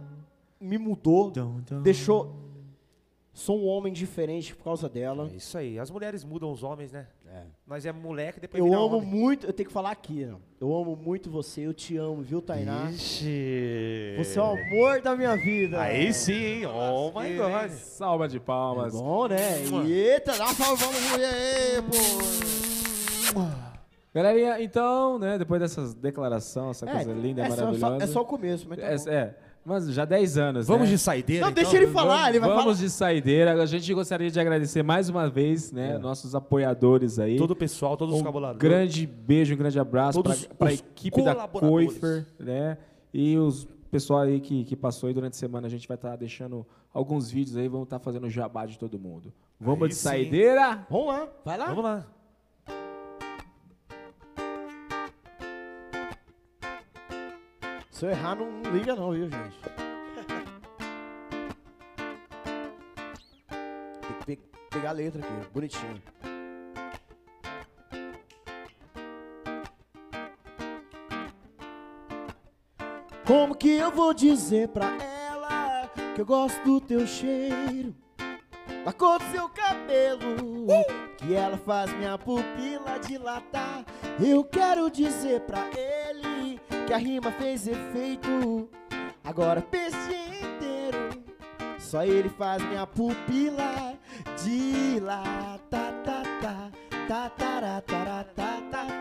[0.61, 1.33] me mudou,
[1.83, 2.45] deixou.
[3.33, 5.29] Sou um homem diferente por causa dela.
[5.31, 5.79] É isso aí.
[5.79, 7.07] As mulheres mudam os homens, né?
[7.27, 7.43] É.
[7.67, 9.07] Nós é moleque, depois Eu amo homem.
[9.11, 10.35] muito, eu tenho que falar aqui, né?
[10.59, 12.91] eu amo muito você, eu te amo, viu, Tainá?
[12.91, 14.15] Ixi.
[14.17, 15.79] Você é o amor da minha vida.
[15.83, 16.67] Aí sim, hein?
[16.67, 17.71] Oh my god.
[17.73, 18.95] Salva de É palmas.
[18.95, 19.59] bom, né?
[19.87, 23.66] Eita, dá uma salva pra mulher aí, pô.
[24.17, 28.03] Galerinha, então, né, depois dessas declarações, essa É, coisa linda, é só- maravilhosa.
[28.03, 29.11] é só o começo, mas tá é, bom.
[29.11, 30.95] é, mas já 10 anos, Vamos né?
[30.95, 32.77] de saideira, Não, deixa ele falar, vamos, ele vai Vamos falar.
[32.77, 33.63] de saideira.
[33.63, 37.37] A gente gostaria de agradecer mais uma vez, né, nossos apoiadores aí.
[37.37, 38.63] Todo o pessoal, todos os um colaboradores.
[38.63, 41.35] grande beijo, um grande abraço para a os equipe da.
[41.49, 42.79] Coifer, né?
[43.13, 46.17] E os pessoal aí que, que passou aí durante a semana, a gente vai estar
[46.17, 49.31] deixando alguns vídeos aí, vamos estar fazendo o jabá de todo mundo.
[49.61, 50.03] Vamos Aí de sim.
[50.03, 50.87] saideira?
[50.91, 51.67] Vamos lá, vai lá.
[51.67, 52.07] Vamos lá.
[57.97, 59.59] Se eu errar, não liga não, viu, gente?
[64.27, 66.03] Tem que pe- pegar a letra aqui, bonitinho.
[73.25, 77.95] Como que eu vou dizer pra ela que eu gosto do teu cheiro,
[78.85, 80.67] da cor do seu cabelo,
[81.17, 83.85] que ela faz minha pupila dilatar?
[84.25, 85.96] Eu quero dizer pra ele
[86.87, 88.69] que a rima fez efeito.
[89.25, 91.25] Agora pense inteiro,
[91.79, 93.99] só ele faz minha pupila
[94.45, 95.57] dilatar.
[95.71, 96.23] Tá, tá,
[97.09, 98.97] tá, tá, tá, tá, tá, tá, tá.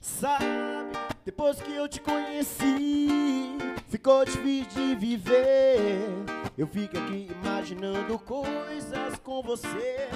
[0.00, 0.44] Sabe,
[1.24, 3.56] depois que eu te conheci,
[3.88, 6.39] ficou difícil de viver.
[6.60, 10.10] Eu fico aqui imaginando coisas com você.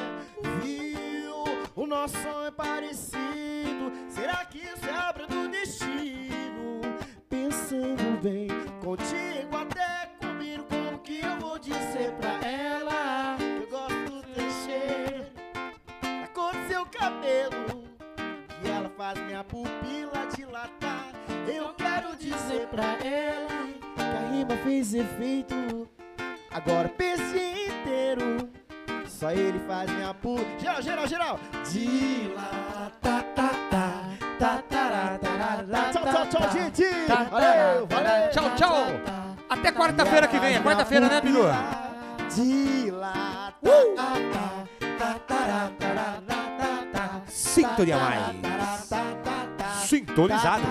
[0.60, 1.42] Viu?
[1.74, 3.90] O nosso sonho é parecido.
[4.10, 6.82] Será que isso é obra do destino?
[7.30, 8.48] Pensando bem,
[8.82, 10.64] contigo até combino.
[10.64, 15.24] Como que eu vou dizer pra ela que eu gosto do cheiro,
[16.02, 17.88] da cor do seu cabelo?
[18.60, 21.10] que ela faz minha pupila dilatar.
[21.48, 23.48] Eu quero dizer pra ela
[23.96, 25.93] que a rima fez efeito.
[26.54, 27.36] Agora pense
[27.68, 28.48] inteiro,
[29.08, 30.46] só ele faz minha pupila.
[30.56, 31.40] Geral, geral, geral!
[31.68, 35.18] Dilatar, tá, tá, tá, tá,
[35.92, 36.84] Tchau, tchau, tchau, gente!
[37.08, 38.30] Valeu, valeu!
[38.30, 38.86] Tchau, tchau.
[39.50, 40.54] Até quarta-feira que vem.
[40.54, 41.42] É quarta-feira, né, Bilu?
[41.42, 41.82] Tá,
[44.96, 48.36] tá, tá, Sintonia Mais.
[49.88, 50.68] Sintonizados.